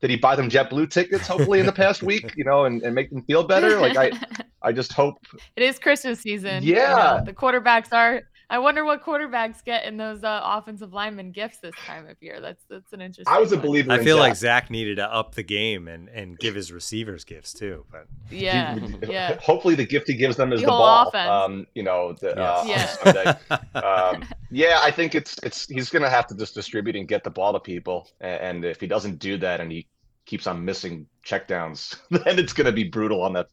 [0.00, 2.94] did he buy them JetBlue tickets hopefully in the past week, you know, and, and
[2.94, 3.80] make them feel better?
[3.80, 4.12] Like I
[4.62, 5.16] I just hope
[5.56, 6.62] it is Christmas season.
[6.62, 6.94] you Yeah.
[7.18, 8.22] know, the quarterbacks are.
[8.54, 12.40] I wonder what quarterbacks get in those uh, offensive lineman gifts this time of year.
[12.40, 13.34] That's that's an interesting.
[13.34, 13.66] I was a one.
[13.66, 14.64] believer I in feel like Zach.
[14.66, 17.84] Zach needed to up the game and and give his receivers gifts too.
[17.90, 18.78] But Yeah,
[19.08, 19.38] yeah.
[19.42, 21.08] Hopefully the gift he gives them is The the, whole ball.
[21.08, 21.28] offense.
[21.28, 22.96] Um, you know, the, uh, Yes.
[23.04, 23.34] on Sunday.
[23.74, 27.30] um, yeah, I think it's it's he's gonna have to just distribute and get the
[27.30, 28.08] ball to people.
[28.20, 29.88] And, and if he doesn't do that and he
[30.26, 33.48] keeps on missing checkdowns, then it's gonna be brutal on that.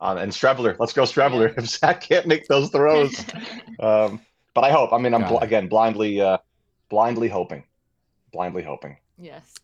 [0.00, 1.56] On and Streveler, let's go Streveler.
[1.56, 3.24] If Zach can't make those throws,
[3.78, 4.20] um,
[4.54, 4.92] but I hope.
[4.92, 6.38] I mean, I'm bl- again blindly, uh,
[6.88, 7.64] blindly hoping,
[8.32, 8.96] blindly hoping.
[9.18, 9.54] yes.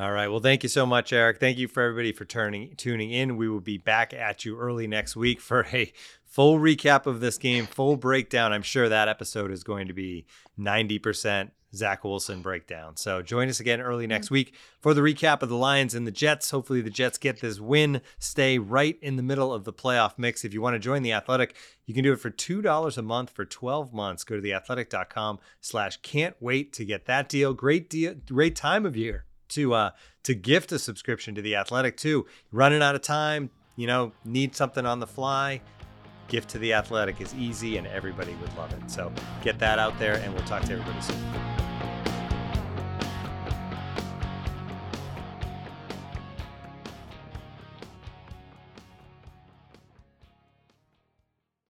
[0.00, 0.28] All right.
[0.28, 1.40] Well, thank you so much, Eric.
[1.40, 3.36] Thank you for everybody for turning tuning in.
[3.36, 5.92] We will be back at you early next week for a
[6.24, 8.52] full recap of this game, full breakdown.
[8.52, 10.24] I'm sure that episode is going to be
[10.56, 12.96] 90% Zach Wilson breakdown.
[12.96, 16.10] So join us again early next week for the recap of the Lions and the
[16.10, 16.50] Jets.
[16.50, 20.44] Hopefully the Jets get this win, stay right in the middle of the playoff mix.
[20.44, 21.54] If you want to join the Athletic,
[21.86, 24.24] you can do it for $2 a month for 12 months.
[24.24, 27.52] Go to theathletic.com slash can't wait to get that deal.
[27.52, 29.90] Great deal, great time of year to uh
[30.22, 34.54] to gift a subscription to the athletic too running out of time you know need
[34.54, 35.60] something on the fly
[36.28, 39.10] gift to the athletic is easy and everybody would love it so
[39.42, 41.57] get that out there and we'll talk to everybody soon